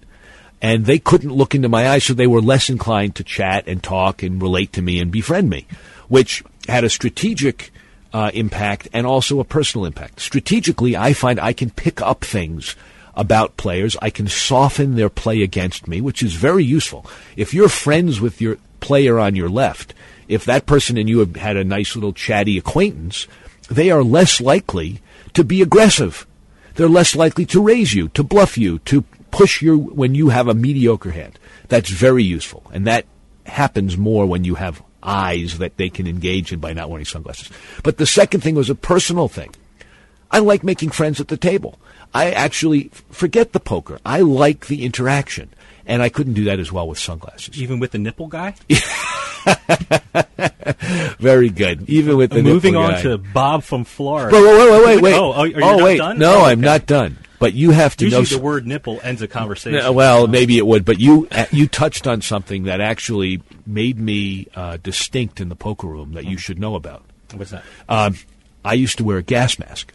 [0.63, 3.83] And they couldn't look into my eyes, so they were less inclined to chat and
[3.83, 5.67] talk and relate to me and befriend me,
[6.09, 7.71] which had a strategic
[8.13, 10.21] uh, impact and also a personal impact.
[10.21, 12.75] Strategically, I find I can pick up things
[13.15, 13.97] about players.
[14.01, 17.07] I can soften their play against me, which is very useful.
[17.37, 19.93] If you're friends with your player on your left,
[20.29, 23.27] if that person and you have had a nice little chatty acquaintance,
[23.71, 25.01] they are less likely
[25.35, 26.27] to be aggressive.
[26.75, 30.49] They're less likely to raise you, to bluff you, to push you when you have
[30.49, 31.39] a mediocre hand.
[31.69, 32.63] That's very useful.
[32.73, 33.07] And that
[33.45, 37.51] happens more when you have eyes that they can engage in by not wearing sunglasses.
[37.83, 39.55] But the second thing was a personal thing.
[40.31, 41.79] I like making friends at the table.
[42.13, 43.99] I actually forget the poker.
[44.05, 45.51] I like the interaction.
[45.87, 47.61] And I couldn't do that as well with sunglasses.
[47.61, 48.55] Even with the nipple guy?
[51.19, 51.89] Very good.
[51.89, 53.03] Even with the Moving on guy.
[53.03, 54.35] to Bob from Florida.
[54.37, 55.15] Wait, wait, wait, wait, wait.
[55.15, 55.99] Oh, are, you oh wait.
[55.99, 56.19] done?
[56.19, 57.19] No, Oh, I'm not done.
[57.39, 58.29] But you have to Usually know.
[58.29, 59.95] the word nipple ends a conversation.
[59.95, 64.47] Well, maybe it would, but you uh, you touched on something that actually made me
[64.55, 67.05] uh, distinct in the poker room that you should know about.
[67.35, 67.63] What's that?
[67.91, 68.15] Um,
[68.65, 69.93] I used to wear a gas mask.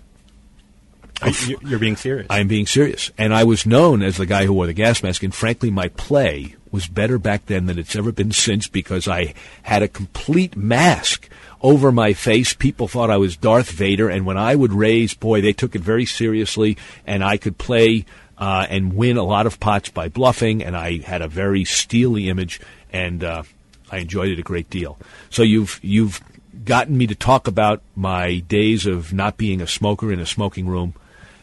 [1.61, 2.27] You're being serious.
[2.29, 5.23] I'm being serious, and I was known as the guy who wore the gas mask.
[5.23, 9.33] And frankly, my play was better back then than it's ever been since because I
[9.63, 11.29] had a complete mask
[11.61, 12.53] over my face.
[12.53, 15.81] People thought I was Darth Vader, and when I would raise, boy, they took it
[15.81, 18.05] very seriously, and I could play
[18.37, 22.29] uh, and win a lot of pots by bluffing, and I had a very steely
[22.29, 22.59] image,
[22.91, 23.43] and uh,
[23.91, 24.97] I enjoyed it a great deal.
[25.29, 26.21] So you've you've
[26.65, 30.67] gotten me to talk about my days of not being a smoker in a smoking
[30.67, 30.93] room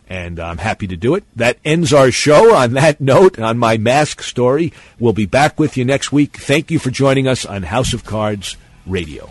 [0.08, 1.24] and I'm happy to do it.
[1.36, 4.72] That ends our show on that note, on my mask story.
[4.98, 6.36] We'll be back with you next week.
[6.36, 8.56] Thank you for joining us on House of Cards
[8.86, 9.30] Radio.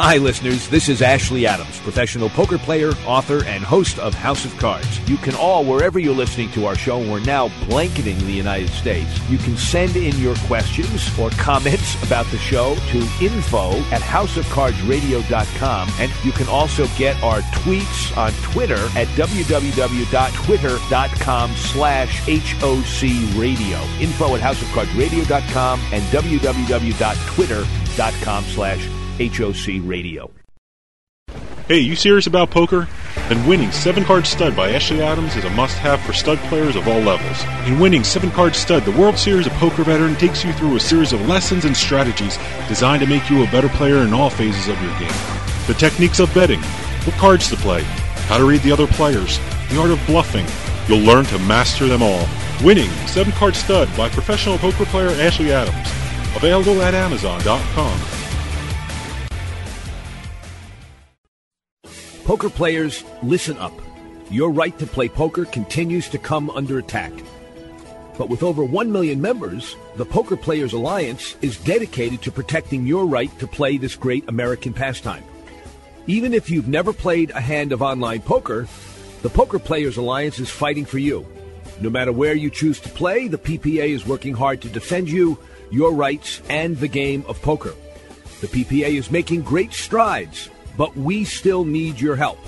[0.00, 0.68] Hi, listeners.
[0.68, 5.00] This is Ashley Adams, professional poker player, author, and host of House of Cards.
[5.10, 9.10] You can all, wherever you're listening to our show, we're now blanketing the United States.
[9.28, 15.88] You can send in your questions or comments about the show to info at houseofcardsradio.com.
[15.98, 23.02] And you can also get our tweets on Twitter at www.twitter.com slash HOC
[23.36, 23.80] radio.
[23.98, 28.88] Info at houseofcardsradio.com and www.twitter.com slash
[29.18, 30.30] HOC radio.
[31.66, 32.88] Hey, you serious about poker?
[33.28, 36.76] Then winning 7 Card Stud by Ashley Adams is a must have for stud players
[36.76, 37.44] of all levels.
[37.66, 40.80] In winning 7 Card Stud, the World Series of Poker veteran takes you through a
[40.80, 42.38] series of lessons and strategies
[42.68, 45.12] designed to make you a better player in all phases of your game.
[45.66, 46.60] The techniques of betting,
[47.04, 47.82] what cards to play,
[48.28, 49.38] how to read the other players,
[49.68, 50.46] the art of bluffing.
[50.88, 52.26] You'll learn to master them all.
[52.64, 55.88] Winning 7 Card Stud by professional poker player Ashley Adams.
[56.34, 58.17] Available at Amazon.com.
[62.28, 63.72] Poker players, listen up.
[64.28, 67.10] Your right to play poker continues to come under attack.
[68.18, 73.06] But with over 1 million members, the Poker Players Alliance is dedicated to protecting your
[73.06, 75.24] right to play this great American pastime.
[76.06, 78.68] Even if you've never played a hand of online poker,
[79.22, 81.26] the Poker Players Alliance is fighting for you.
[81.80, 85.38] No matter where you choose to play, the PPA is working hard to defend you
[85.70, 87.72] your rights, and the game of poker.
[88.42, 92.38] The PPA is making great strides, but we still need your help.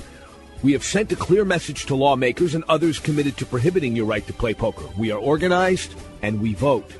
[0.62, 4.26] We have sent a clear message to lawmakers and others committed to prohibiting your right
[4.26, 4.86] to play poker.
[4.96, 6.90] We are organized and we vote.